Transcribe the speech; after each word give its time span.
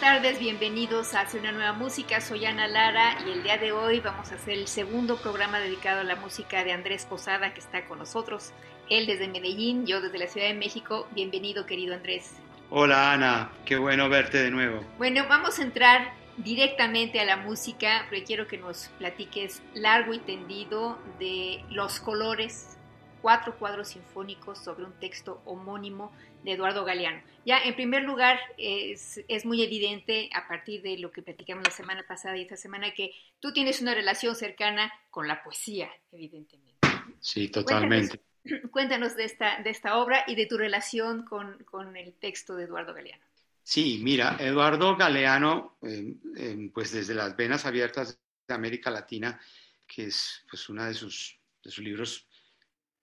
Tardes, 0.00 0.38
bienvenidos 0.38 1.12
a 1.12 1.20
Hacia 1.20 1.38
una 1.40 1.52
nueva 1.52 1.74
música. 1.74 2.22
Soy 2.22 2.46
Ana 2.46 2.66
Lara 2.66 3.18
y 3.26 3.32
el 3.32 3.42
día 3.42 3.58
de 3.58 3.70
hoy 3.70 4.00
vamos 4.00 4.32
a 4.32 4.36
hacer 4.36 4.54
el 4.54 4.66
segundo 4.66 5.18
programa 5.18 5.60
dedicado 5.60 6.00
a 6.00 6.04
la 6.04 6.16
música 6.16 6.64
de 6.64 6.72
Andrés 6.72 7.04
Posada 7.04 7.52
que 7.52 7.60
está 7.60 7.84
con 7.84 7.98
nosotros. 7.98 8.52
Él 8.88 9.06
desde 9.06 9.28
Medellín, 9.28 9.84
yo 9.84 10.00
desde 10.00 10.16
la 10.16 10.26
Ciudad 10.26 10.46
de 10.46 10.54
México. 10.54 11.06
Bienvenido, 11.10 11.66
querido 11.66 11.94
Andrés. 11.94 12.34
Hola 12.70 13.12
Ana, 13.12 13.50
qué 13.66 13.76
bueno 13.76 14.08
verte 14.08 14.38
de 14.42 14.50
nuevo. 14.50 14.82
Bueno, 14.96 15.26
vamos 15.28 15.58
a 15.58 15.62
entrar 15.64 16.14
directamente 16.38 17.20
a 17.20 17.26
la 17.26 17.36
música, 17.36 18.06
porque 18.08 18.24
quiero 18.24 18.46
que 18.46 18.56
nos 18.56 18.88
platiques 18.98 19.60
largo 19.74 20.14
y 20.14 20.18
tendido 20.18 20.98
de 21.18 21.62
los 21.68 22.00
colores, 22.00 22.78
cuatro 23.20 23.54
cuadros 23.58 23.88
sinfónicos 23.88 24.64
sobre 24.64 24.84
un 24.84 24.92
texto 24.94 25.42
homónimo 25.44 26.10
de 26.42 26.52
Eduardo 26.52 26.86
Galeano. 26.86 27.20
Ya, 27.44 27.58
en 27.58 27.74
primer 27.74 28.02
lugar, 28.02 28.38
es, 28.58 29.20
es, 29.26 29.44
muy 29.46 29.62
evidente 29.62 30.28
a 30.34 30.46
partir 30.46 30.82
de 30.82 30.98
lo 30.98 31.10
que 31.10 31.22
platicamos 31.22 31.64
la 31.64 31.70
semana 31.70 32.04
pasada 32.06 32.36
y 32.36 32.42
esta 32.42 32.56
semana 32.56 32.92
que 32.92 33.12
tú 33.40 33.52
tienes 33.52 33.80
una 33.80 33.94
relación 33.94 34.36
cercana 34.36 34.92
con 35.10 35.26
la 35.26 35.42
poesía, 35.42 35.90
evidentemente. 36.12 36.86
Sí, 37.20 37.48
totalmente. 37.48 38.20
Cuéntanos, 38.70 39.16
de, 39.16 39.24
esta, 39.24 39.62
de 39.62 39.70
esta 39.70 39.96
obra 39.96 40.24
y 40.26 40.34
de 40.34 40.46
tu 40.46 40.58
relación 40.58 41.24
con, 41.24 41.64
con 41.64 41.96
el 41.96 42.14
texto 42.14 42.56
de 42.56 42.64
Eduardo 42.64 42.94
Galeano. 42.94 43.24
Sí, 43.62 44.00
mira, 44.02 44.36
Eduardo 44.40 44.96
Galeano, 44.96 45.78
eh, 45.82 46.14
eh, 46.36 46.70
pues 46.74 46.92
desde 46.92 47.14
las 47.14 47.36
venas 47.36 47.66
abiertas 47.66 48.18
de 48.48 48.54
América 48.54 48.90
Latina, 48.90 49.40
que 49.86 50.06
es 50.06 50.44
pues 50.50 50.68
uno 50.68 50.84
de 50.84 50.94
sus, 50.94 51.38
de 51.62 51.70
sus 51.70 51.84
libros 51.84 52.26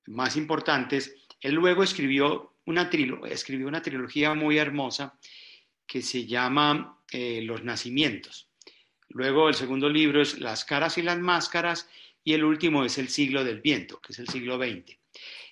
más 0.07 0.35
importantes, 0.35 1.15
él 1.39 1.55
luego 1.55 1.83
escribió 1.83 2.56
una, 2.67 2.89
escribió 3.29 3.67
una 3.67 3.81
trilogía 3.81 4.33
muy 4.33 4.57
hermosa 4.57 5.17
que 5.85 6.01
se 6.01 6.25
llama 6.25 7.01
eh, 7.11 7.41
Los 7.41 7.63
Nacimientos. 7.63 8.49
Luego 9.09 9.47
el 9.47 9.55
segundo 9.55 9.89
libro 9.89 10.21
es 10.21 10.39
Las 10.39 10.65
caras 10.65 10.97
y 10.97 11.01
las 11.01 11.17
máscaras 11.17 11.89
y 12.23 12.33
el 12.33 12.43
último 12.43 12.83
es 12.83 12.97
El 12.97 13.07
siglo 13.07 13.43
del 13.43 13.61
viento, 13.61 13.99
que 14.01 14.11
es 14.11 14.19
el 14.19 14.27
siglo 14.27 14.57
XX. 14.57 14.97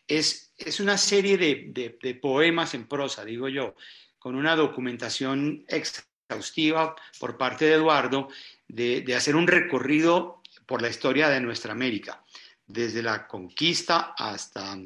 Es, 0.08 0.54
es 0.58 0.80
una 0.80 0.98
serie 0.98 1.38
de, 1.38 1.98
de, 2.02 2.16
poemas 2.16 2.74
en 2.74 2.88
prosa, 2.88 3.24
digo 3.24 3.48
yo, 3.48 3.76
con 4.20 4.36
una 4.36 4.56
documentación 4.56 5.66
exhaustiva 5.68 6.96
por 7.20 7.38
parte 7.38 7.66
de 7.66 7.76
Eduardo 7.76 8.28
de, 8.68 9.02
de 9.02 9.16
hacer 9.16 9.36
un 9.36 9.48
recorrido 9.48 10.42
por 10.66 10.82
la 10.82 10.90
historia 10.90 11.30
de 11.30 11.40
nuestra 11.40 11.72
América, 11.72 12.24
desde 12.68 13.02
la 13.02 13.26
conquista 13.26 14.14
hasta, 14.18 14.78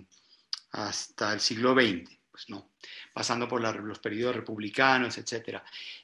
hasta 0.71 1.33
el 1.33 1.39
siglo 1.39 1.73
XX. 1.73 2.18
Pues, 2.39 2.49
no, 2.49 2.69
pasando 3.11 3.49
por 3.49 3.59
los 3.83 3.99
periodos 3.99 4.37
republicanos, 4.37 5.17
etc. 5.17 5.59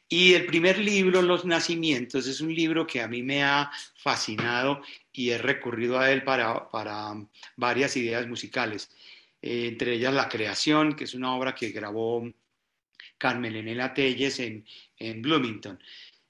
Y 0.09 0.33
el 0.33 0.45
primer 0.45 0.77
libro, 0.79 1.21
Los 1.21 1.45
Nacimientos, 1.45 2.27
es 2.27 2.41
un 2.41 2.53
libro 2.53 2.85
que 2.85 3.01
a 3.01 3.07
mí 3.07 3.23
me 3.23 3.41
ha 3.41 3.71
fascinado 3.95 4.81
y 5.13 5.29
he 5.29 5.37
recurrido 5.37 5.97
a 5.97 6.11
él 6.11 6.23
para, 6.25 6.67
varias 7.55 7.95
ideas 7.95 8.27
musicales, 8.27 8.91
eh, 9.41 9.67
entre 9.67 9.93
ellas 9.93 10.13
La 10.13 10.27
Creación, 10.27 10.93
que 10.93 11.05
es 11.05 11.13
una 11.13 11.33
obra 11.33 11.55
que 11.55 11.69
grabó 11.69 12.29
Carmen 13.17 13.55
Enela 13.55 13.93
Telles 13.93 14.37
en, 14.39 14.65
en 14.97 15.21
Bloomington. 15.21 15.81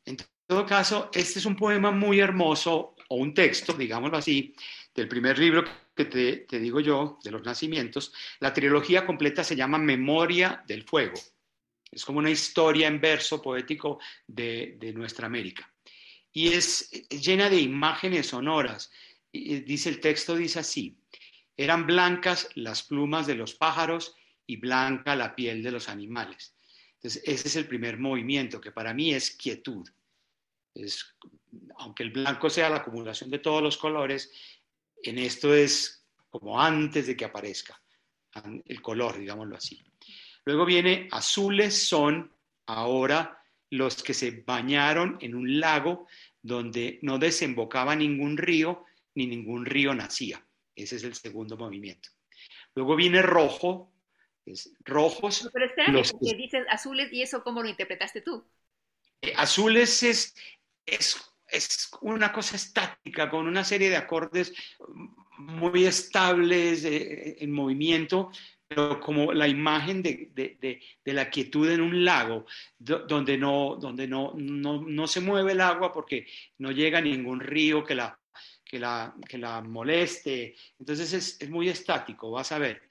En 0.06 0.18
todo 0.46 0.68
caso, 0.68 1.10
este 1.16 1.40
es 1.40 1.46
un 1.48 1.56
poema 1.56 1.90
muy 1.90 2.20
hermoso, 2.20 2.96
o 3.08 3.16
un 3.16 3.34
texto, 3.34 3.74
digámoslo 3.74 4.18
así, 4.18 4.54
del 4.96 5.10
primer 5.10 5.38
libro 5.38 5.66
que 5.94 6.06
te, 6.06 6.60
digo 6.60 6.80
yo, 6.80 7.20
de 7.22 7.32
los 7.32 7.44
nacimientos, 7.44 8.14
la 8.40 8.54
trilogía 8.54 9.06
completa 9.06 9.44
se 9.44 9.56
llama 9.56 9.78
Memoria 9.78 10.64
del 10.66 10.84
Fuego. 10.84 11.20
Es 11.92 12.06
como 12.06 12.20
una 12.20 12.30
historia 12.30 12.88
en 12.88 13.02
verso 13.02 13.42
poético 13.42 14.00
de, 14.26 14.94
nuestra 14.96 15.28
América. 15.28 15.72
Y 16.32 16.54
es, 16.54 16.90
llena 17.10 17.50
de 17.50 17.60
imágenes 17.60 18.28
sonoras. 18.28 18.92
dice 19.32 19.90
el 19.90 20.00
texto, 20.00 20.36
dice 20.36 20.60
así, 20.60 20.98
eran 21.58 21.86
blancas 21.86 22.50
las 22.56 22.84
plumas 22.84 23.28
de 23.28 23.36
los 23.36 23.54
pájaros 23.54 24.16
y 24.46 24.58
blanca 24.58 25.16
la 25.16 25.36
piel 25.36 25.62
de 25.62 25.72
los 25.72 25.90
animales. 25.90 26.56
Entonces, 26.96 27.22
ese 27.26 27.48
es 27.48 27.56
el 27.56 27.68
primer 27.68 27.98
movimiento, 27.98 28.60
que 28.60 28.72
para 28.72 28.94
mí 28.94 29.14
es 29.14 29.32
quietud. 29.32 29.88
Es, 30.74 31.16
aunque 31.78 32.04
el 32.04 32.12
blanco 32.12 32.50
sea 32.50 32.70
la 32.70 32.78
acumulación 32.78 33.30
de 33.30 33.40
todos 33.40 33.62
los 33.62 33.78
colores, 33.78 34.32
en 35.10 35.20
esto 35.20 35.54
es 35.54 36.06
como 36.30 36.60
antes 36.60 37.08
de 37.08 37.16
que 37.16 37.26
aparezca 37.26 37.82
el 38.66 38.82
color, 38.82 39.18
digámoslo 39.18 39.56
así. 39.56 39.82
Luego 40.44 40.66
viene 40.66 41.08
azules 41.12 41.88
son 41.88 42.32
ahora 42.66 43.42
los 43.70 44.04
que 44.04 44.14
se 44.14 44.44
bañaron 44.46 45.18
en 45.22 45.36
un 45.36 45.60
lago 45.60 46.08
donde 46.42 47.00
no 47.02 47.18
desembocaba 47.18 47.96
ningún 47.96 48.38
río 48.38 48.86
ni 49.16 49.28
ningún 49.28 49.66
río 49.66 49.94
nacía. 49.94 50.46
Ese 50.76 50.98
es 50.98 51.04
el 51.04 51.16
segundo 51.16 51.58
movimiento. 51.58 52.10
Luego 52.76 52.96
viene 52.96 53.22
rojo, 53.22 53.94
es 54.46 54.72
rojos. 54.82 55.50
Pero 55.54 55.66
espera, 55.66 55.92
los 55.92 56.12
que 56.12 56.36
dices 56.36 56.66
azules 56.70 57.12
y 57.12 57.22
eso 57.22 57.44
cómo 57.44 57.64
lo 57.64 57.70
interpretaste 57.70 58.22
tú. 58.22 58.46
Eh, 59.22 59.34
azules 59.38 60.04
es, 60.04 60.36
es 60.86 61.16
es 61.56 61.90
una 62.02 62.32
cosa 62.32 62.56
estática, 62.56 63.30
con 63.30 63.48
una 63.48 63.64
serie 63.64 63.90
de 63.90 63.98
acordes 63.98 64.54
muy 65.38 65.86
estables 65.86 66.86
eh, 66.86 67.38
en 67.40 67.52
movimiento, 67.52 68.32
pero 68.68 69.00
como 69.00 69.32
la 69.32 69.48
imagen 69.48 70.02
de, 70.02 70.80
la 71.06 71.30
quietud 71.30 71.70
en 71.70 71.82
un 71.82 72.04
lago, 72.04 72.46
donde, 72.78 73.38
no, 73.38 73.78
donde 73.80 74.08
no, 74.08 74.34
no, 74.36 75.08
se 75.08 75.22
mueve 75.22 75.52
el 75.52 75.62
agua 75.62 75.92
porque 75.92 76.26
no 76.58 76.72
llega 76.72 77.00
ningún 77.00 77.40
río 77.40 77.84
que 77.84 77.96
la, 77.96 78.20
que 78.64 78.80
la, 78.80 79.16
que 79.28 79.38
la 79.38 79.62
moleste. 79.62 80.56
Entonces 80.80 81.40
es, 81.40 81.50
muy 81.50 81.70
estático, 81.70 82.32
vas 82.32 82.52
a 82.52 82.60
ver. 82.60 82.82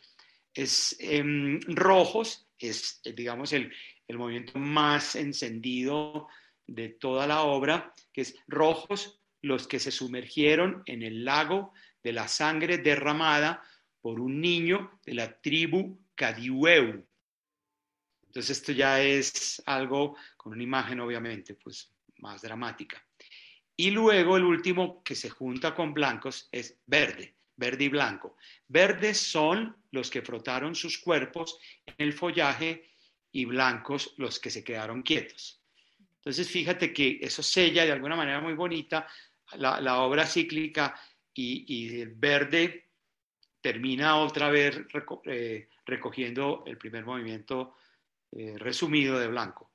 Es 0.52 0.96
em, 1.00 1.60
rojos, 1.66 2.46
es 2.56 3.00
digamos 3.02 3.52
el, 3.52 3.72
el 4.06 4.16
movimiento 4.16 4.58
más 4.58 5.16
encendido 5.16 6.28
de 6.66 6.88
toda 6.88 7.26
la 7.26 7.42
obra, 7.42 7.92
que 8.12 8.22
es 8.22 8.36
rojos 8.46 9.20
los 9.42 9.68
que 9.68 9.78
se 9.78 9.90
sumergieron 9.90 10.82
en 10.86 11.02
el 11.02 11.24
lago 11.24 11.72
de 12.02 12.12
la 12.12 12.28
sangre 12.28 12.78
derramada 12.78 13.62
por 14.00 14.20
un 14.20 14.40
niño 14.40 15.00
de 15.04 15.14
la 15.14 15.40
tribu 15.40 15.98
Cadiueu. 16.14 17.06
Entonces 18.26 18.58
esto 18.58 18.72
ya 18.72 19.00
es 19.00 19.62
algo 19.66 20.16
con 20.36 20.52
una 20.52 20.62
imagen 20.62 21.00
obviamente 21.00 21.54
pues 21.54 21.92
más 22.18 22.42
dramática. 22.42 23.04
Y 23.76 23.90
luego 23.90 24.36
el 24.36 24.44
último 24.44 25.02
que 25.02 25.14
se 25.14 25.30
junta 25.30 25.74
con 25.74 25.94
blancos 25.94 26.48
es 26.52 26.78
verde, 26.86 27.36
verde 27.56 27.84
y 27.84 27.88
blanco. 27.88 28.36
Verdes 28.68 29.18
son 29.18 29.76
los 29.90 30.10
que 30.10 30.22
frotaron 30.22 30.74
sus 30.74 30.98
cuerpos 30.98 31.58
en 31.86 31.94
el 31.98 32.12
follaje 32.12 32.90
y 33.32 33.44
blancos 33.44 34.14
los 34.16 34.38
que 34.38 34.50
se 34.50 34.62
quedaron 34.62 35.02
quietos. 35.02 35.63
Entonces, 36.24 36.48
fíjate 36.50 36.90
que 36.92 37.18
eso 37.20 37.42
sella 37.42 37.84
de 37.84 37.92
alguna 37.92 38.16
manera 38.16 38.40
muy 38.40 38.54
bonita 38.54 39.06
la, 39.56 40.00
obra 40.00 40.26
cíclica 40.26 40.98
y, 41.34 42.00
el 42.00 42.14
verde 42.14 42.88
termina 43.60 44.16
otra 44.16 44.48
vez 44.48 44.80
eh, 45.26 45.68
recogiendo 45.84 46.64
el 46.66 46.78
primer 46.78 47.04
movimiento 47.04 47.74
eh, 48.32 48.54
resumido 48.56 49.18
de 49.18 49.28
Blanco. 49.28 49.70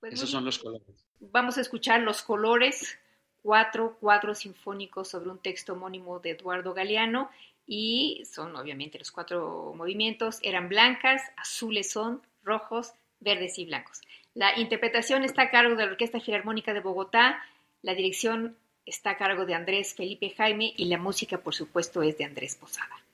Pues 0.00 0.14
Esos 0.14 0.30
son 0.30 0.44
los 0.44 0.58
colores. 0.58 1.06
Vamos 1.20 1.58
a 1.58 1.60
escuchar 1.60 2.00
los 2.00 2.22
colores, 2.22 2.98
cuatro 3.40 3.96
cuadros 4.00 4.40
sinfónicos 4.40 5.08
sobre 5.08 5.30
un 5.30 5.38
texto 5.38 5.74
homónimo 5.74 6.18
de 6.18 6.30
Eduardo 6.30 6.74
Galeano 6.74 7.30
y 7.66 8.24
son 8.28 8.56
obviamente 8.56 8.98
los 8.98 9.12
cuatro 9.12 9.72
movimientos, 9.76 10.40
eran 10.42 10.68
blancas, 10.68 11.22
azules 11.36 11.92
son, 11.92 12.20
rojos, 12.42 12.94
verdes 13.20 13.58
y 13.60 13.66
blancos. 13.66 14.00
La 14.34 14.58
interpretación 14.58 15.24
está 15.24 15.42
a 15.42 15.50
cargo 15.50 15.76
de 15.76 15.84
la 15.84 15.92
Orquesta 15.92 16.20
Filarmónica 16.20 16.72
de 16.72 16.80
Bogotá, 16.80 17.42
la 17.82 17.94
dirección 17.94 18.56
está 18.86 19.10
a 19.10 19.16
cargo 19.18 19.44
de 19.44 19.54
Andrés 19.54 19.94
Felipe 19.94 20.30
Jaime 20.30 20.72
y 20.76 20.86
la 20.86 20.98
música 20.98 21.38
por 21.38 21.54
supuesto 21.54 22.02
es 22.02 22.16
de 22.16 22.24
Andrés 22.24 22.56
Posada. 22.56 23.04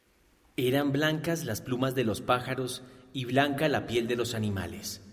Eran 0.57 0.93
blancas 0.93 1.45
las 1.45 1.61
plumas 1.61 1.95
de 1.95 2.05
los 2.05 2.21
pájaros 2.21 2.85
y 3.13 3.25
blanca 3.25 3.69
la 3.69 3.87
piel 3.87 4.07
de 4.07 4.17
los 4.17 4.35
animales. 4.35 5.08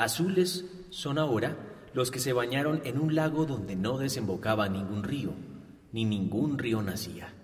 Azules 0.00 0.64
son 0.88 1.18
ahora 1.18 1.58
los 1.92 2.10
que 2.10 2.20
se 2.20 2.32
bañaron 2.32 2.80
en 2.84 2.98
un 2.98 3.14
lago 3.14 3.44
donde 3.44 3.76
no 3.76 3.98
desembocaba 3.98 4.66
ningún 4.66 5.02
río, 5.02 5.34
ni 5.92 6.06
ningún 6.06 6.56
río 6.56 6.80
nacía. 6.80 7.34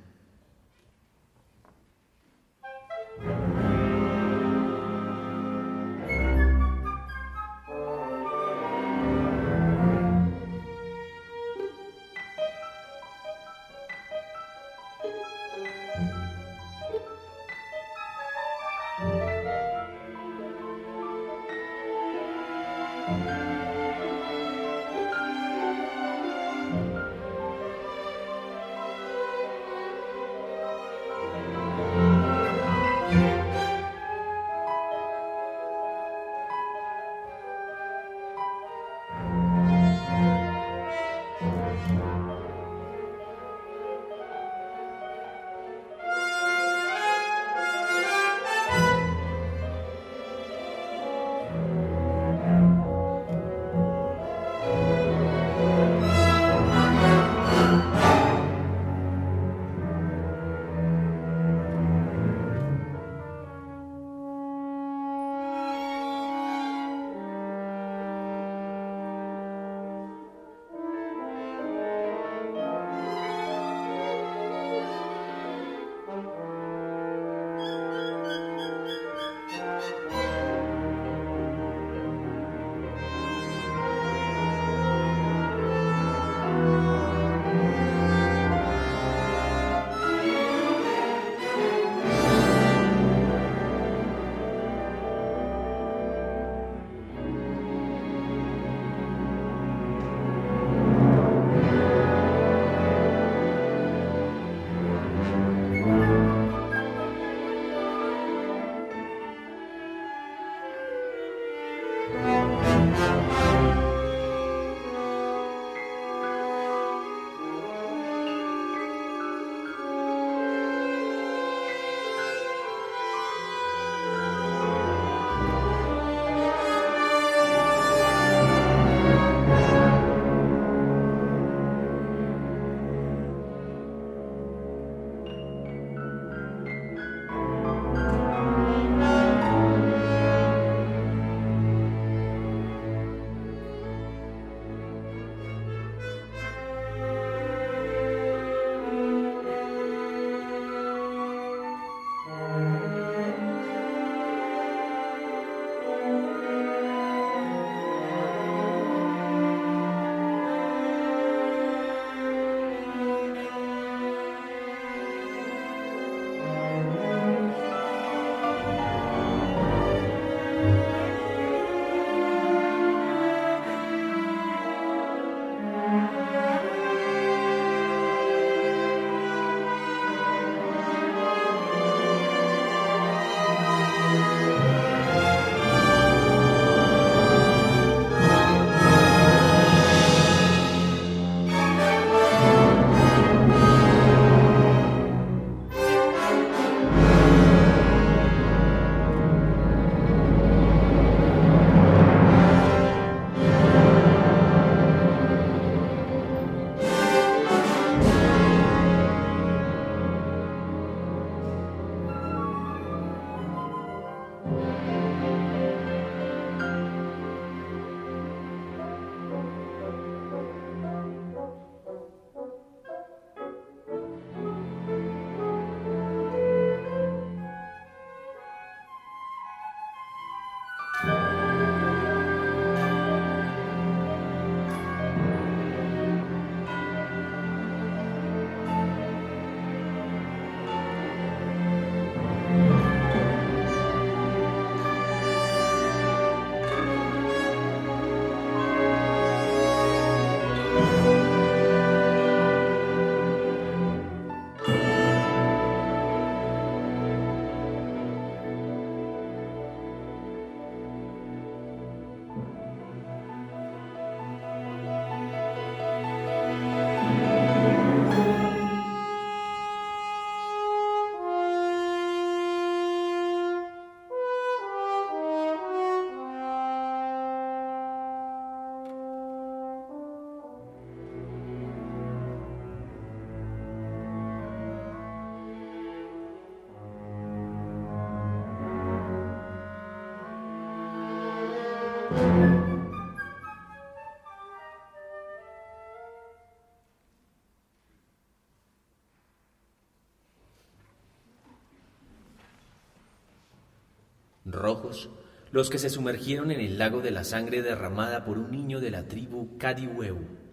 Rojos, 304.56 305.10
los 305.52 305.70
que 305.70 305.78
se 305.78 305.90
sumergieron 305.90 306.50
en 306.50 306.60
el 306.60 306.78
lago 306.78 307.00
de 307.00 307.12
la 307.12 307.22
sangre 307.22 307.62
derramada 307.62 308.24
por 308.24 308.38
un 308.38 308.50
niño 308.50 308.80
de 308.80 308.90
la 308.90 309.06
tribu 309.06 309.56
Kadiweu. 309.58 310.45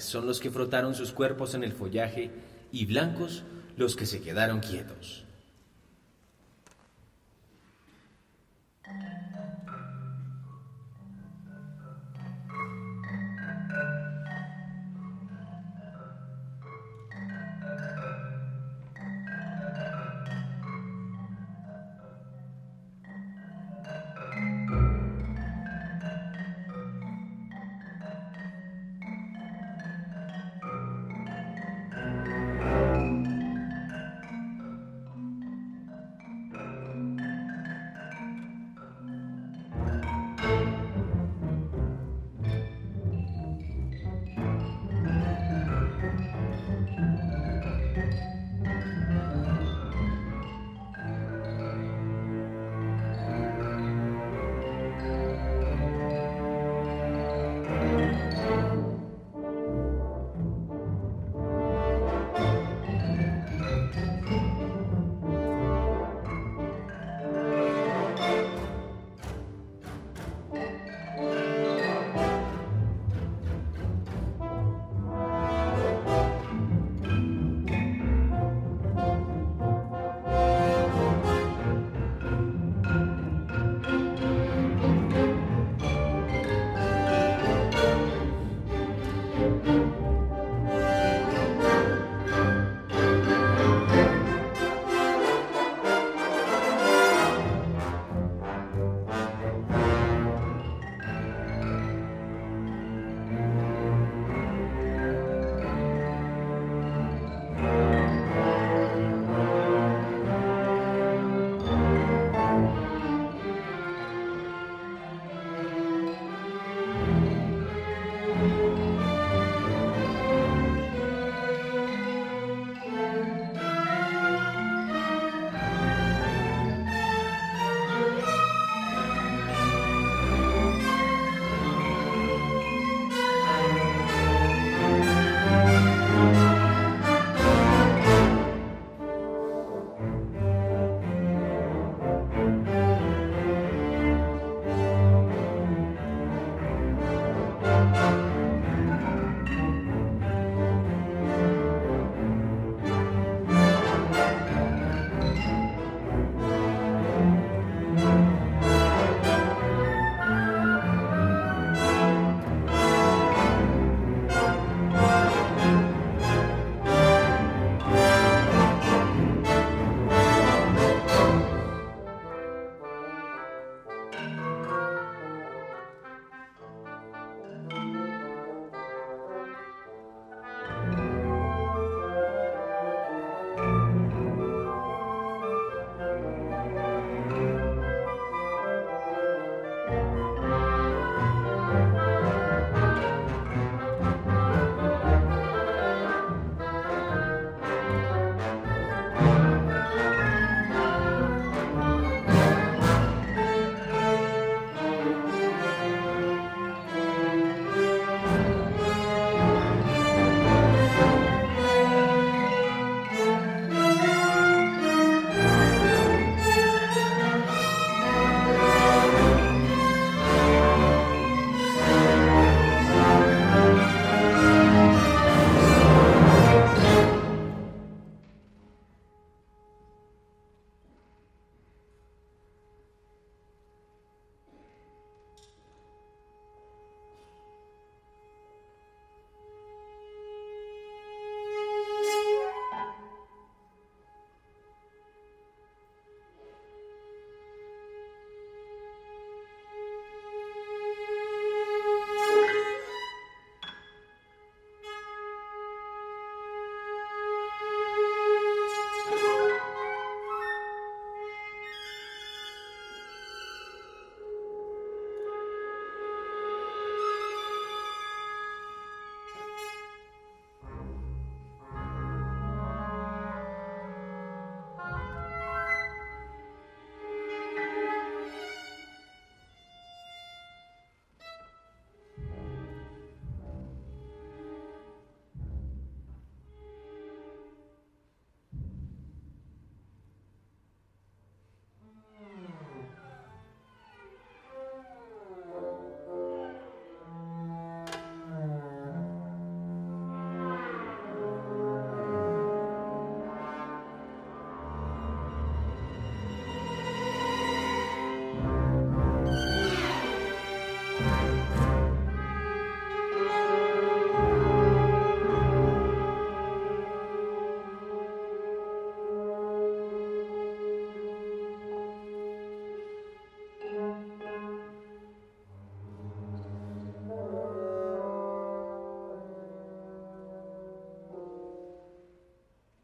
Son 0.00 0.26
los 0.26 0.40
que 0.40 0.50
frotaron 0.50 0.94
sus 0.94 1.12
cuerpos 1.12 1.54
en 1.54 1.62
el 1.62 1.72
follaje 1.72 2.30
y 2.72 2.86
blancos 2.86 3.44
los 3.76 3.96
que 3.96 4.06
se 4.06 4.20
quedaron 4.20 4.60
quietos. 4.60 5.24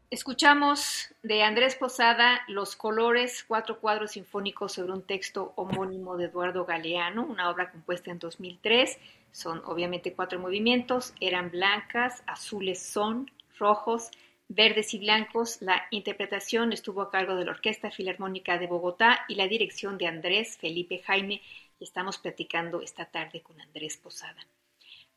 Escuchamos 0.09 1.13
de 1.21 1.43
Andrés 1.43 1.75
Posada 1.75 2.41
Los 2.47 2.77
colores, 2.77 3.43
cuatro 3.45 3.81
cuadros 3.81 4.11
sinfónicos 4.11 4.71
sobre 4.71 4.93
un 4.93 5.01
texto 5.01 5.51
homónimo 5.57 6.15
de 6.15 6.25
Eduardo 6.25 6.63
Galeano, 6.63 7.25
una 7.25 7.49
obra 7.49 7.71
compuesta 7.71 8.09
en 8.09 8.17
2003. 8.17 8.97
Son 9.33 9.61
obviamente 9.65 10.13
cuatro 10.13 10.39
movimientos, 10.39 11.13
eran 11.19 11.51
blancas, 11.51 12.23
azules 12.25 12.81
son, 12.81 13.29
rojos, 13.59 14.09
verdes 14.47 14.93
y 14.93 14.99
blancos. 14.99 15.61
La 15.61 15.83
interpretación 15.91 16.71
estuvo 16.71 17.01
a 17.01 17.11
cargo 17.11 17.35
de 17.35 17.43
la 17.43 17.51
Orquesta 17.51 17.91
Filarmónica 17.91 18.57
de 18.57 18.67
Bogotá 18.67 19.25
y 19.27 19.35
la 19.35 19.49
dirección 19.49 19.97
de 19.97 20.07
Andrés 20.07 20.55
Felipe 20.55 20.99
Jaime. 20.99 21.41
Estamos 21.81 22.17
platicando 22.17 22.81
esta 22.81 23.07
tarde 23.07 23.41
con 23.41 23.59
Andrés 23.59 23.97
Posada. 23.97 24.47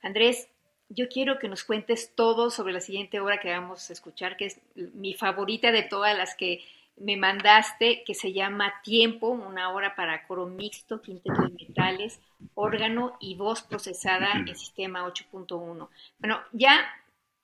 Andrés, 0.02 0.48
yo 0.90 1.08
quiero 1.08 1.38
que 1.38 1.48
nos 1.48 1.64
cuentes 1.64 2.12
todo 2.14 2.50
sobre 2.50 2.72
la 2.72 2.80
siguiente 2.80 3.20
obra 3.20 3.40
que 3.40 3.48
vamos 3.48 3.88
a 3.88 3.92
escuchar, 3.92 4.36
que 4.36 4.46
es 4.46 4.60
mi 4.74 5.14
favorita 5.14 5.70
de 5.70 5.82
todas 5.82 6.16
las 6.16 6.34
que 6.34 6.62
me 6.96 7.16
mandaste, 7.16 8.02
que 8.04 8.14
se 8.14 8.32
llama 8.32 8.74
Tiempo, 8.82 9.28
una 9.28 9.72
obra 9.72 9.94
para 9.94 10.26
coro 10.26 10.46
mixto, 10.46 11.00
quinteto 11.00 11.42
de 11.42 11.66
metales, 11.68 12.20
órgano 12.54 13.16
y 13.20 13.36
voz 13.36 13.62
procesada 13.62 14.32
en 14.32 14.54
sistema 14.56 15.06
8.1. 15.06 15.88
Bueno, 16.18 16.40
ya 16.52 16.92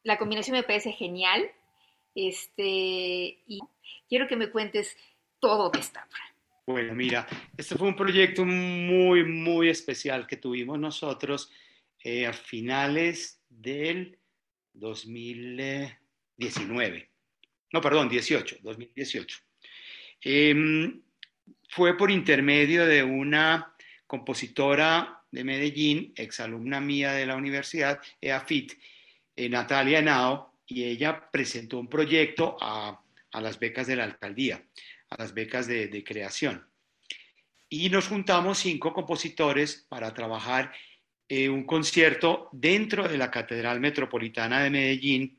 la 0.02 0.18
combinación 0.18 0.56
me 0.56 0.64
parece 0.64 0.92
genial, 0.92 1.48
este, 2.14 3.38
y 3.46 3.61
quiero 4.09 4.26
que 4.26 4.37
me 4.37 4.50
cuentes 4.50 4.96
todo 5.38 5.70
de 5.70 5.78
esta 5.78 6.04
obra. 6.04 6.35
Bueno, 6.66 6.94
mira, 6.94 7.28
este 7.56 7.76
fue 7.76 7.87
un 7.87 7.96
proyecto 7.96 8.44
muy, 8.44 9.22
muy 9.22 9.68
especial 9.68 10.26
que 10.26 10.37
tuvimos 10.37 10.78
nosotros 10.80 11.50
eh, 12.02 12.26
a 12.26 12.32
finales 12.32 13.40
del 13.48 14.18
2019. 14.74 17.11
No, 17.72 17.80
perdón, 17.80 18.09
18, 18.09 18.59
2018. 18.62 19.38
Em, 20.20 21.02
fue 21.68 21.96
por 21.96 22.11
intermedio 22.11 22.87
de 22.87 23.02
una 23.02 23.74
compositora 24.06 25.22
de 25.30 25.44
Medellín, 25.44 26.12
exalumna 26.16 26.80
mía 26.80 27.12
de 27.12 27.26
la 27.26 27.37
universidad, 27.37 28.00
EAFIT, 28.20 28.72
eh, 29.35 29.48
Natalia 29.48 29.98
Henao, 29.98 30.54
y 30.66 30.85
ella 30.85 31.30
presentó 31.30 31.78
un 31.78 31.88
proyecto 31.88 32.56
a, 32.61 33.02
las 33.32 33.59
becas 33.59 33.87
de 33.87 33.96
la 33.96 34.04
alcaldía, 34.04 34.64
a 35.11 35.16
las 35.18 35.35
becas 35.35 35.66
de, 35.66 35.88
de 35.88 36.02
creación. 36.02 36.66
Y 37.68 37.90
nos 37.90 38.09
juntamos 38.09 38.59
cinco 38.59 38.94
compositores 38.94 39.85
para 39.88 40.14
trabajar 40.14 40.72
eh, 41.28 41.48
un 41.48 41.64
concierto 41.64 42.48
dentro 42.52 43.08
de 43.08 43.18
la 43.18 43.30
Catedral 43.30 43.80
Metropolitana 43.80 44.62
de 44.62 44.70
Medellín, 44.70 45.38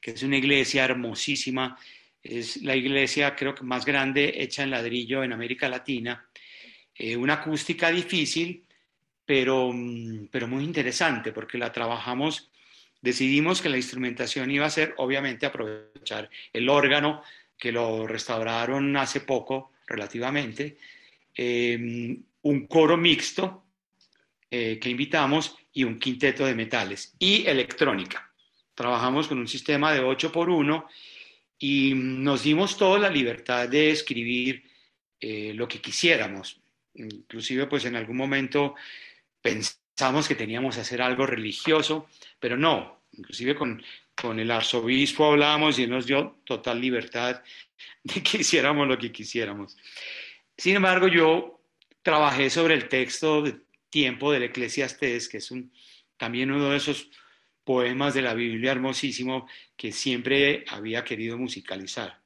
que 0.00 0.12
es 0.12 0.22
una 0.22 0.36
iglesia 0.36 0.84
hermosísima, 0.84 1.78
es 2.22 2.62
la 2.62 2.74
iglesia 2.74 3.36
creo 3.36 3.54
que 3.54 3.62
más 3.62 3.84
grande 3.84 4.34
hecha 4.42 4.62
en 4.62 4.70
ladrillo 4.70 5.22
en 5.22 5.32
América 5.32 5.68
Latina, 5.68 6.28
eh, 6.94 7.16
una 7.16 7.34
acústica 7.34 7.90
difícil, 7.90 8.64
pero, 9.24 9.70
mm, 9.72 10.28
pero 10.30 10.48
muy 10.48 10.64
interesante 10.64 11.32
porque 11.32 11.58
la 11.58 11.72
trabajamos, 11.72 12.50
decidimos 13.00 13.62
que 13.62 13.68
la 13.68 13.76
instrumentación 13.76 14.50
iba 14.50 14.66
a 14.66 14.70
ser 14.70 14.94
obviamente 14.96 15.46
aprovechar 15.46 16.28
el 16.52 16.68
órgano 16.68 17.22
que 17.56 17.70
lo 17.70 18.06
restauraron 18.06 18.96
hace 18.96 19.20
poco 19.20 19.72
relativamente, 19.86 20.78
eh, 21.36 22.18
un 22.42 22.66
coro 22.66 22.96
mixto, 22.96 23.67
eh, 24.50 24.78
que 24.80 24.90
invitamos 24.90 25.56
y 25.72 25.84
un 25.84 25.98
quinteto 25.98 26.46
de 26.46 26.54
metales 26.54 27.14
y 27.18 27.46
electrónica. 27.46 28.32
Trabajamos 28.74 29.28
con 29.28 29.38
un 29.38 29.48
sistema 29.48 29.92
de 29.92 30.00
8 30.00 30.32
por 30.32 30.48
1 30.48 30.88
y 31.58 31.92
nos 31.94 32.44
dimos 32.44 32.76
toda 32.76 32.98
la 32.98 33.10
libertad 33.10 33.68
de 33.68 33.90
escribir 33.90 34.64
eh, 35.20 35.52
lo 35.54 35.68
que 35.68 35.80
quisiéramos. 35.80 36.60
Inclusive 36.94 37.66
pues 37.66 37.84
en 37.84 37.96
algún 37.96 38.16
momento 38.16 38.74
pensamos 39.42 40.26
que 40.26 40.34
teníamos 40.34 40.76
que 40.76 40.80
hacer 40.80 41.02
algo 41.02 41.26
religioso, 41.26 42.08
pero 42.40 42.56
no, 42.56 43.02
inclusive 43.12 43.54
con, 43.54 43.82
con 44.14 44.40
el 44.40 44.50
arzobispo 44.50 45.26
hablábamos 45.26 45.78
y 45.78 45.86
nos 45.86 46.06
dio 46.06 46.38
total 46.44 46.80
libertad 46.80 47.42
de 48.02 48.22
que 48.22 48.38
hiciéramos 48.38 48.88
lo 48.88 48.98
que 48.98 49.12
quisiéramos. 49.12 49.76
Sin 50.56 50.76
embargo, 50.76 51.06
yo 51.08 51.60
trabajé 52.02 52.50
sobre 52.50 52.74
el 52.74 52.88
texto 52.88 53.42
de 53.42 53.67
tiempo 53.90 54.32
del 54.32 54.44
Eclesiastés, 54.44 55.28
que 55.28 55.38
es 55.38 55.52
también 56.16 56.50
uno 56.50 56.70
de 56.70 56.76
esos 56.76 57.10
poemas 57.64 58.14
de 58.14 58.22
la 58.22 58.34
Biblia 58.34 58.72
hermosísimo 58.72 59.48
que 59.76 59.92
siempre 59.92 60.64
había 60.68 61.04
querido 61.04 61.36
musicalizar. 61.36 62.22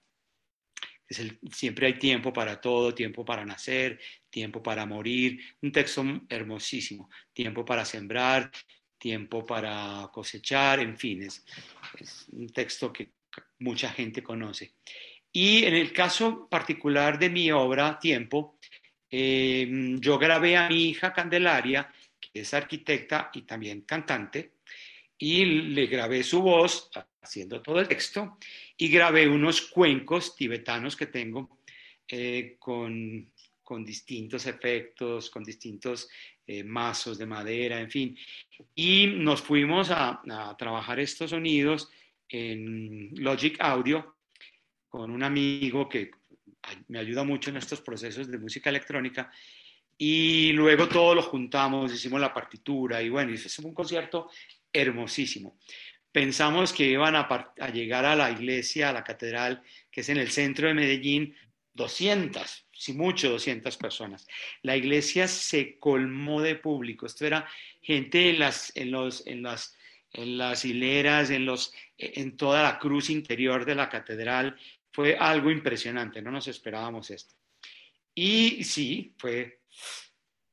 Es 1.08 1.18
el, 1.18 1.38
siempre 1.50 1.88
hay 1.88 1.98
tiempo 1.98 2.32
para 2.32 2.60
todo, 2.60 2.94
tiempo 2.94 3.24
para 3.24 3.44
nacer, 3.44 4.00
tiempo 4.30 4.62
para 4.62 4.86
morir, 4.86 5.40
un 5.60 5.72
texto 5.72 6.04
hermosísimo, 6.28 7.10
tiempo 7.32 7.64
para 7.64 7.84
sembrar, 7.84 8.50
tiempo 8.96 9.44
para 9.44 10.08
cosechar, 10.12 10.80
en 10.80 10.96
fin, 10.96 11.22
es 11.22 11.44
un 12.30 12.48
texto 12.48 12.92
que 12.92 13.10
mucha 13.58 13.90
gente 13.90 14.22
conoce. 14.22 14.74
Y 15.32 15.64
en 15.64 15.74
el 15.74 15.92
caso 15.92 16.46
particular 16.48 17.18
de 17.18 17.30
mi 17.30 17.50
obra, 17.50 17.98
Tiempo, 17.98 18.58
Em, 19.14 20.00
yo 20.00 20.18
grabé 20.18 20.56
a 20.56 20.70
mi 20.70 20.88
hija 20.88 21.12
Candelaria, 21.12 21.92
que 22.18 22.40
es 22.40 22.54
arquitecta 22.54 23.30
y 23.34 23.42
también 23.42 23.82
cantante, 23.82 24.54
y 25.18 25.44
le 25.44 25.86
grabé 25.86 26.22
su 26.22 26.40
voz 26.40 26.90
haciendo 27.20 27.60
todo 27.60 27.78
el 27.78 27.88
texto 27.88 28.38
y 28.74 28.88
grabé 28.88 29.28
unos 29.28 29.60
cuencos 29.60 30.34
tibetanos 30.34 30.96
que 30.96 31.06
tengo 31.06 31.58
eh, 32.08 32.56
con, 32.58 33.30
con, 33.62 33.84
distintos 33.84 34.46
efectos, 34.46 35.28
con 35.28 35.44
distintos 35.44 36.08
eh, 36.46 36.64
mazos 36.64 37.18
de 37.18 37.26
madera, 37.26 37.80
en 37.80 37.90
fin. 37.90 38.18
Y 38.74 39.08
nos 39.08 39.42
fuimos 39.42 39.90
a, 39.90 40.22
a 40.26 40.56
trabajar 40.56 40.98
estos 40.98 41.30
sonidos 41.30 41.90
en 42.30 43.10
Logic 43.16 43.56
Audio 43.60 44.16
con 44.88 45.10
un 45.10 45.22
amigo 45.22 45.86
que 45.86 46.10
me 46.88 46.98
ayuda 46.98 47.24
mucho 47.24 47.50
en 47.50 47.56
estos 47.56 47.80
procesos 47.80 48.30
de 48.30 48.38
música 48.38 48.70
electrónica. 48.70 49.30
Y 49.98 50.52
luego 50.52 50.88
todo 50.88 51.14
lo 51.14 51.22
juntamos, 51.22 51.92
hicimos 51.92 52.20
la 52.20 52.34
partitura 52.34 53.02
y 53.02 53.08
bueno, 53.08 53.36
fue 53.36 53.64
un 53.64 53.74
concierto 53.74 54.30
hermosísimo. 54.72 55.58
Pensamos 56.10 56.72
que 56.72 56.84
iban 56.84 57.16
a, 57.16 57.28
a, 57.58 57.68
llegar 57.70 58.04
a 58.04 58.16
la 58.16 58.30
iglesia, 58.30 58.90
a 58.90 58.92
la 58.92 59.04
catedral, 59.04 59.62
que 59.90 60.02
es 60.02 60.08
en 60.08 60.18
el 60.18 60.30
centro 60.30 60.68
de 60.68 60.74
Medellín, 60.74 61.34
200, 61.74 62.66
si 62.70 62.92
mucho 62.92 63.30
200 63.30 63.76
personas. 63.76 64.26
La 64.62 64.76
iglesia 64.76 65.26
se 65.26 65.78
colmó 65.78 66.42
de 66.42 66.56
público. 66.56 67.06
Esto 67.06 67.26
era 67.26 67.48
gente 67.80 68.30
en 68.30 68.38
las, 68.40 68.72
en 68.76 68.90
los, 68.90 69.26
en 69.26 69.42
las, 69.42 69.76
en 70.12 70.36
las 70.36 70.64
hileras, 70.64 71.30
en, 71.30 71.46
los, 71.46 71.72
en 71.96 72.36
toda 72.36 72.62
la 72.62 72.78
cruz 72.78 73.08
interior 73.08 73.64
de 73.64 73.74
la 73.74 73.88
catedral 73.88 74.56
fue 74.92 75.16
algo 75.16 75.50
impresionante, 75.50 76.22
no 76.22 76.30
nos 76.30 76.48
esperábamos 76.48 77.10
esto. 77.10 77.34
Y 78.14 78.64
sí, 78.64 79.14
fue 79.18 79.60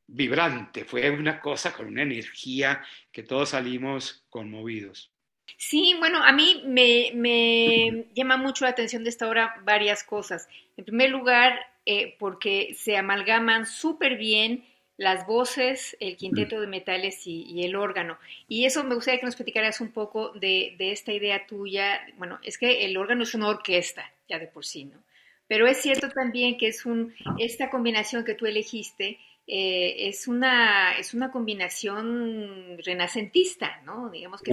vibrante, 0.08 0.86
fue 0.86 1.10
una 1.12 1.40
cosa 1.40 1.74
con 1.74 1.88
una 1.88 2.04
energía 2.04 2.84
que 3.12 3.24
todos 3.24 3.50
salimos 3.50 4.26
conmovidos. 4.30 5.12
Sí, 5.58 5.96
bueno, 6.00 6.24
a 6.24 6.32
mí 6.32 6.64
me, 6.66 8.06
llama 8.14 8.38
mucho 8.38 8.66
la 8.66 8.72
atención 8.72 9.04
de 9.04 9.10
esta 9.10 9.28
obra 9.28 9.56
varias 9.64 10.04
cosas. 10.04 10.48
En 10.78 10.86
primer 10.86 11.10
lugar, 11.10 11.60
eh, 11.86 12.16
porque 12.20 12.76
se 12.78 12.98
amalgaman 12.98 13.66
súper 13.66 14.18
bien 14.18 14.66
las 14.98 15.26
voces, 15.26 15.96
el 16.00 16.18
quinteto 16.18 16.60
de 16.60 16.68
metales 16.68 17.26
y, 17.26 17.64
el 17.64 17.76
órgano. 17.76 18.18
Y 18.48 18.66
eso 18.66 18.84
me 18.84 18.96
gustaría 18.96 19.20
que 19.20 19.26
nos 19.26 19.36
platicaras 19.36 19.80
un 19.80 19.92
poco 19.92 20.34
de, 20.34 20.76
de, 20.78 20.92
esta 20.92 21.14
idea 21.14 21.48
tuya. 21.48 22.02
Bueno, 22.18 22.40
es 22.44 22.58
que 22.58 22.86
el 22.86 22.98
órgano 22.98 23.24
es 23.24 23.34
una 23.34 23.48
orquesta, 23.48 24.12
ya 24.30 24.40
de 24.40 24.48
por 24.48 24.66
sí, 24.66 24.86
¿no? 24.86 25.04
Pero 25.48 25.68
es 25.68 25.82
cierto 25.82 26.10
también 26.10 26.58
que 26.58 26.68
es 26.68 26.86
un, 26.86 27.16
esta 27.40 27.72
combinación 27.72 28.24
que 28.24 28.36
tú 28.36 28.46
elegiste 28.46 29.18
eh, 29.52 30.08
es, 30.08 30.28
una, 30.28 30.96
es 31.00 31.16
una 31.16 31.32
combinación 31.32 32.78
renacentista, 32.86 33.82
¿no? 33.84 34.12
Digamos 34.12 34.44
que 34.44 34.52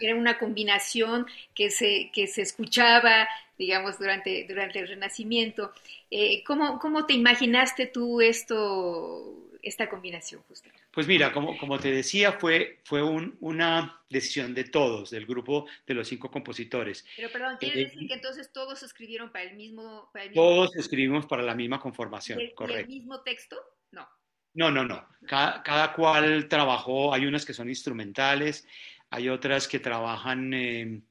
era 0.00 0.14
una 0.14 0.38
combinación 0.38 1.26
que 1.52 1.70
se, 1.70 2.12
que 2.14 2.28
se 2.28 2.42
escuchaba, 2.42 3.26
digamos, 3.58 3.98
durante, 3.98 4.46
durante 4.48 4.78
el 4.78 4.86
Renacimiento. 4.86 5.72
Eh, 6.12 6.44
¿cómo, 6.44 6.78
¿Cómo 6.78 7.06
te 7.06 7.14
imaginaste 7.14 7.86
tú 7.86 8.20
esto, 8.20 9.50
esta 9.62 9.88
combinación 9.88 10.40
justamente? 10.46 10.85
Pues 10.96 11.06
mira, 11.06 11.30
como, 11.30 11.58
como 11.58 11.78
te 11.78 11.90
decía, 11.90 12.32
fue, 12.32 12.80
fue 12.82 13.02
una 13.02 14.00
decisión 14.08 14.54
de 14.54 14.64
todos, 14.64 15.10
del 15.10 15.26
grupo 15.26 15.66
de 15.86 15.92
los 15.92 16.08
cinco 16.08 16.30
compositores. 16.30 17.04
Pero 17.16 17.30
perdón, 17.30 17.58
¿quiere 17.60 17.82
eh, 17.82 17.84
decir 17.84 18.08
que 18.08 18.14
entonces 18.14 18.50
todos 18.50 18.82
escribieron 18.82 19.30
para 19.30 19.44
el 19.44 19.56
mismo... 19.56 20.10
todos 20.32 20.74
escribimos 20.74 21.26
para 21.26 21.42
la 21.42 21.54
misma 21.54 21.78
conformación, 21.78 22.40
correcto. 22.54 22.80
¿Y 22.80 22.94
el 22.94 23.00
mismo 23.00 23.20
texto? 23.20 23.58
No. 23.90 24.08
No, 24.54 24.70
no, 24.70 24.84
no. 24.86 25.06
Cada, 25.26 25.92
cual 25.92 26.48
trabajó, 26.48 27.12
hay 27.12 27.26
unas 27.26 27.44
que 27.44 27.52
son 27.52 27.68
instrumentales, 27.68 28.66
hay 29.10 29.28
otras 29.28 29.68
que 29.68 29.80
trabajan 29.80 31.04